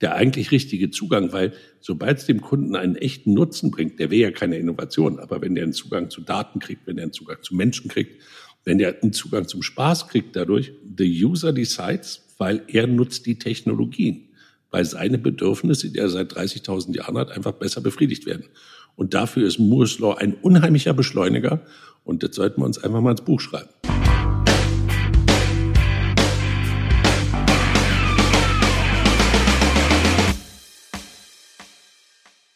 der 0.01 0.15
eigentlich 0.15 0.51
richtige 0.51 0.91
Zugang, 0.91 1.31
weil 1.31 1.53
sobald 1.79 2.17
es 2.17 2.25
dem 2.25 2.41
Kunden 2.41 2.75
einen 2.75 2.95
echten 2.95 3.33
Nutzen 3.33 3.71
bringt, 3.71 3.99
der 3.99 4.11
will 4.11 4.19
ja 4.19 4.31
keine 4.31 4.57
Innovation, 4.57 5.19
aber 5.19 5.41
wenn 5.41 5.55
der 5.55 5.63
einen 5.63 5.73
Zugang 5.73 6.09
zu 6.09 6.19
Daten 6.21 6.59
kriegt, 6.59 6.85
wenn 6.87 6.97
der 6.97 7.03
einen 7.03 7.13
Zugang 7.13 7.37
zu 7.41 7.55
Menschen 7.55 7.89
kriegt, 7.89 8.21
wenn 8.65 8.77
der 8.77 9.01
einen 9.01 9.13
Zugang 9.13 9.47
zum 9.47 9.61
Spaß 9.61 10.07
kriegt 10.07 10.35
dadurch, 10.35 10.71
the 10.97 11.25
user 11.25 11.51
decides, 11.51 12.21
weil 12.37 12.63
er 12.67 12.87
nutzt 12.87 13.25
die 13.25 13.37
Technologien, 13.37 14.29
weil 14.71 14.85
seine 14.85 15.17
Bedürfnisse, 15.17 15.89
die 15.91 15.99
er 15.99 16.09
seit 16.09 16.33
30.000 16.33 16.95
Jahren 16.95 17.17
hat, 17.17 17.31
einfach 17.31 17.53
besser 17.53 17.81
befriedigt 17.81 18.25
werden. 18.25 18.45
Und 18.95 19.13
dafür 19.13 19.47
ist 19.47 19.59
Moore's 19.59 19.99
Law 19.99 20.15
ein 20.15 20.33
unheimlicher 20.35 20.93
Beschleuniger 20.93 21.65
und 22.03 22.23
das 22.23 22.35
sollten 22.35 22.61
wir 22.61 22.65
uns 22.65 22.83
einfach 22.83 23.01
mal 23.01 23.11
ins 23.11 23.21
Buch 23.21 23.39
schreiben. 23.39 23.69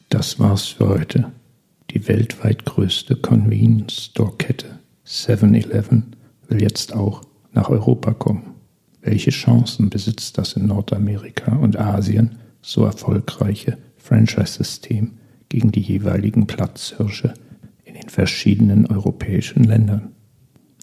Das 0.09 0.39
war's 0.39 0.67
für 0.67 0.87
heute. 0.87 1.31
Die 1.91 2.07
weltweit 2.07 2.65
größte 2.65 3.15
Convenience 3.15 4.05
Store 4.05 4.35
Kette 4.37 4.79
7-Eleven 5.07 6.15
will 6.49 6.61
jetzt 6.61 6.93
auch 6.93 7.21
nach 7.53 7.69
Europa 7.69 8.13
kommen. 8.13 8.55
Welche 9.01 9.31
Chancen 9.31 9.89
besitzt 9.89 10.37
das 10.37 10.53
in 10.53 10.67
Nordamerika 10.67 11.55
und 11.55 11.79
Asien 11.79 12.35
so 12.61 12.83
erfolgreiche 12.83 13.77
Franchise-System 13.95 15.13
gegen 15.47 15.71
die 15.71 15.79
jeweiligen 15.79 16.45
Platzhirsche 16.45 17.33
in 17.85 17.93
den 17.93 18.09
verschiedenen 18.09 18.85
europäischen 18.85 19.63
Ländern? 19.63 20.11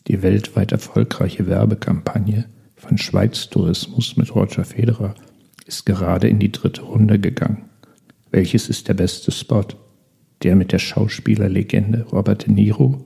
Die 0.06 0.22
weltweit 0.22 0.72
erfolgreiche 0.72 1.46
Werbekampagne 1.46 2.46
von 2.76 2.96
Schweiz 2.96 3.50
Tourismus 3.50 4.16
mit 4.16 4.34
Roger 4.34 4.64
Federer 4.64 5.14
ist 5.66 5.84
gerade 5.84 6.28
in 6.28 6.38
die 6.38 6.52
dritte 6.52 6.82
Runde 6.82 7.18
gegangen. 7.18 7.68
Welches 8.30 8.68
ist 8.68 8.88
der 8.88 8.94
beste 8.94 9.30
Spot? 9.30 9.66
Der 10.42 10.56
mit 10.56 10.72
der 10.72 10.78
Schauspielerlegende 10.78 12.06
Robert 12.10 12.46
De 12.46 12.52
Niro 12.52 13.04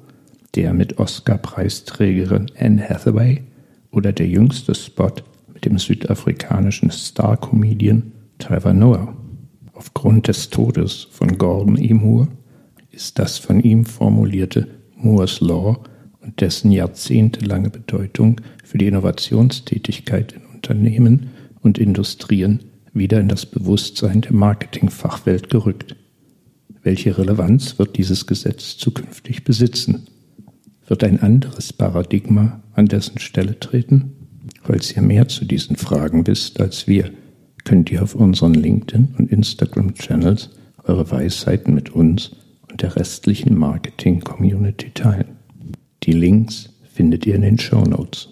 der 0.55 0.73
mit 0.73 0.99
Oscar-Preisträgerin 0.99 2.47
Anne 2.59 2.89
Hathaway 2.89 3.43
oder 3.91 4.13
der 4.13 4.27
jüngste 4.27 4.75
Spot 4.75 5.13
mit 5.53 5.65
dem 5.65 5.79
südafrikanischen 5.79 6.91
Star-Comedian 6.91 8.13
Trevor 8.39 8.73
Noah. 8.73 9.15
Aufgrund 9.73 10.29
des 10.29 10.51
Todes 10.51 11.07
von 11.11 11.39
Gordon 11.39 11.77
E. 11.77 11.95
Moore 11.95 12.29
ist 12.91 13.19
das 13.19 13.39
von 13.39 13.61
ihm 13.61 13.85
formulierte 13.85 14.69
Moore's 14.97 15.41
Law 15.41 15.79
und 16.21 16.41
dessen 16.41 16.73
jahrzehntelange 16.73 17.71
Bedeutung 17.71 18.41
für 18.65 18.79
die 18.79 18.87
Innovationstätigkeit 18.87 20.33
in 20.33 20.45
Unternehmen 20.55 21.31
und 21.61 21.79
Industrien 21.79 22.61
wieder 22.93 23.21
in 23.21 23.29
das 23.29 23.47
Bewusstsein 23.47 24.21
der 24.21 24.33
Marketingfachwelt 24.33 25.51
gerückt. 25.51 25.97
Welche 26.83 27.17
Relevanz 27.17 27.79
wird 27.79 27.97
dieses 27.97 28.27
Gesetz 28.27 28.77
zukünftig 28.77 29.45
besitzen? 29.45 30.09
Wird 30.89 31.05
ein 31.05 31.21
anderes 31.21 31.73
Paradigma 31.73 32.63
an 32.73 32.87
dessen 32.87 33.19
Stelle 33.19 33.61
treten? 33.61 34.13
Falls 34.63 34.97
ihr 34.97 35.03
mehr 35.03 35.29
zu 35.29 35.45
diesen 35.45 35.77
Fragen 35.77 36.27
wisst 36.27 36.61
als 36.61 36.89
wir, 36.89 37.11
könnt 37.65 37.93
ihr 37.93 38.03
auf 38.03 38.15
unseren 38.15 38.55
LinkedIn- 38.55 39.15
und 39.19 39.31
Instagram-Channels 39.31 40.49
eure 40.85 41.11
Weisheiten 41.11 41.75
mit 41.75 41.91
uns 41.91 42.35
und 42.71 42.81
der 42.81 42.97
restlichen 42.97 43.57
Marketing-Community 43.57 44.91
teilen. 44.95 45.37
Die 46.05 46.13
Links 46.13 46.71
findet 46.91 47.27
ihr 47.27 47.35
in 47.35 47.43
den 47.43 47.59
Show 47.59 47.83
Notes. 47.83 48.31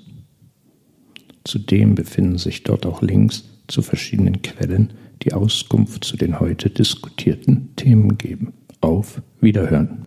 Zudem 1.44 1.94
befinden 1.94 2.38
sich 2.38 2.62
dort 2.62 2.86
auch 2.86 3.02
Links 3.02 3.44
zu 3.68 3.82
verschiedenen 3.82 4.40
Quellen, 4.40 4.94
die 5.22 5.34
Auskunft 5.34 6.04
zu 6.04 6.16
den 6.16 6.40
heute 6.40 6.70
diskutierten 6.70 7.76
Themen 7.76 8.16
geben. 8.16 8.54
Auf 8.80 9.20
Wiederhören. 9.40 10.04